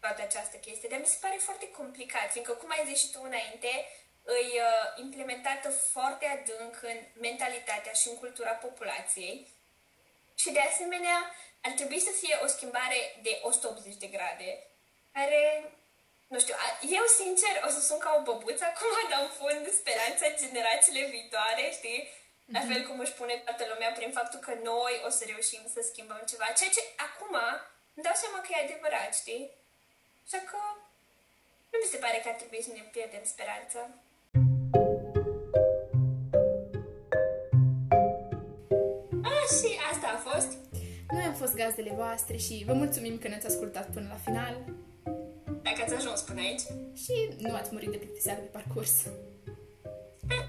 toată 0.00 0.22
această 0.22 0.56
chestie, 0.56 0.88
dar 0.88 1.00
mi 1.00 1.12
se 1.14 1.18
pare 1.20 1.36
foarte 1.36 1.70
complicat, 1.70 2.32
fiindcă, 2.32 2.52
cum 2.52 2.70
ai 2.70 2.88
zis 2.90 2.98
și 3.00 3.12
tu 3.12 3.20
înainte, 3.24 3.72
îi 4.22 4.50
uh, 4.68 5.02
implementată 5.04 5.68
foarte 5.70 6.26
adânc 6.26 6.74
în 6.82 6.98
mentalitatea 7.20 7.92
și 7.92 8.08
în 8.08 8.16
cultura 8.16 8.50
populației 8.50 9.46
și 10.42 10.50
de 10.56 10.60
asemenea, 10.60 11.18
ar 11.66 11.72
trebui 11.72 12.00
să 12.00 12.10
fie 12.20 12.38
o 12.44 12.46
schimbare 12.46 13.00
de 13.22 13.32
180 13.42 13.94
de 13.94 14.06
grade, 14.06 14.50
care, 15.12 15.42
nu 16.26 16.38
știu, 16.38 16.54
eu 16.98 17.04
sincer 17.20 17.54
o 17.66 17.68
să 17.68 17.80
sun 17.80 17.98
ca 17.98 18.14
o 18.18 18.22
băbuță 18.22 18.64
acum, 18.64 18.94
dar 19.10 19.20
în 19.22 19.30
fund 19.38 19.64
speranța 19.80 20.26
generațiile 20.42 21.04
viitoare, 21.14 21.64
știi? 21.78 22.00
Mm-hmm. 22.08 22.54
La 22.56 22.60
fel 22.68 22.82
cum 22.86 22.98
își 23.00 23.16
pune 23.20 23.34
toată 23.46 23.64
lumea 23.72 23.90
prin 23.92 24.12
faptul 24.18 24.38
că 24.46 24.52
noi 24.70 24.94
o 25.06 25.08
să 25.08 25.22
reușim 25.24 25.62
să 25.74 25.80
schimbăm 25.90 26.22
ceva. 26.30 26.46
Ceea 26.58 26.74
ce 26.76 26.82
acum 27.06 27.34
îmi 27.94 28.06
dau 28.06 28.16
seama 28.22 28.40
că 28.40 28.48
e 28.50 28.64
adevărat, 28.64 29.10
știi? 29.14 29.50
Așa 30.26 30.40
că 30.50 30.60
nu 31.70 31.76
mi 31.82 31.90
se 31.92 32.02
pare 32.04 32.18
că 32.20 32.28
ar 32.28 32.34
trebui 32.34 32.62
să 32.62 32.72
ne 32.72 32.82
pierdem 32.94 33.24
speranța. 33.24 33.80
Fost 41.38 41.54
gazdele 41.54 41.92
voastre 41.96 42.36
și 42.36 42.64
vă 42.66 42.72
mulțumim 42.72 43.18
că 43.18 43.28
ne-ați 43.28 43.46
ascultat 43.46 43.86
până 43.94 44.06
la 44.08 44.18
final. 44.26 44.54
Dacă 45.62 45.78
ați 45.84 45.94
ajuns 45.94 46.20
până 46.20 46.40
aici. 46.40 46.64
Și 47.02 47.14
nu 47.38 47.54
ați 47.54 47.70
murit 47.72 47.90
de 47.90 47.96
plictiseală 47.96 48.38
pe 48.38 48.58
parcurs. 48.58 48.92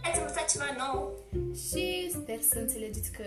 Ați 0.03 0.19
învățat 0.19 0.51
ceva 0.51 0.69
nou. 0.77 0.99
Și 1.67 1.85
sper 2.11 2.39
să 2.51 2.57
înțelegeți 2.59 3.11
că 3.11 3.23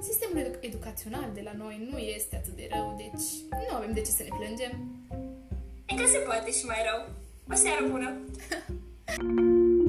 sistemul 0.00 0.38
edu- 0.38 0.58
educațional 0.60 1.28
de 1.34 1.40
la 1.44 1.52
noi 1.56 1.88
nu 1.90 1.98
este 1.98 2.36
atât 2.36 2.54
de 2.56 2.68
rău, 2.72 2.94
deci 2.96 3.28
nu 3.68 3.74
avem 3.74 3.92
de 3.92 4.00
ce 4.00 4.10
să 4.10 4.22
ne 4.22 4.36
plângem. 4.38 4.72
Încă 5.88 6.04
se 6.06 6.18
poate 6.18 6.50
și 6.50 6.64
mai 6.64 6.80
rău. 6.90 7.00
O 7.52 7.54
seară 7.54 7.86
bună! 7.90 8.10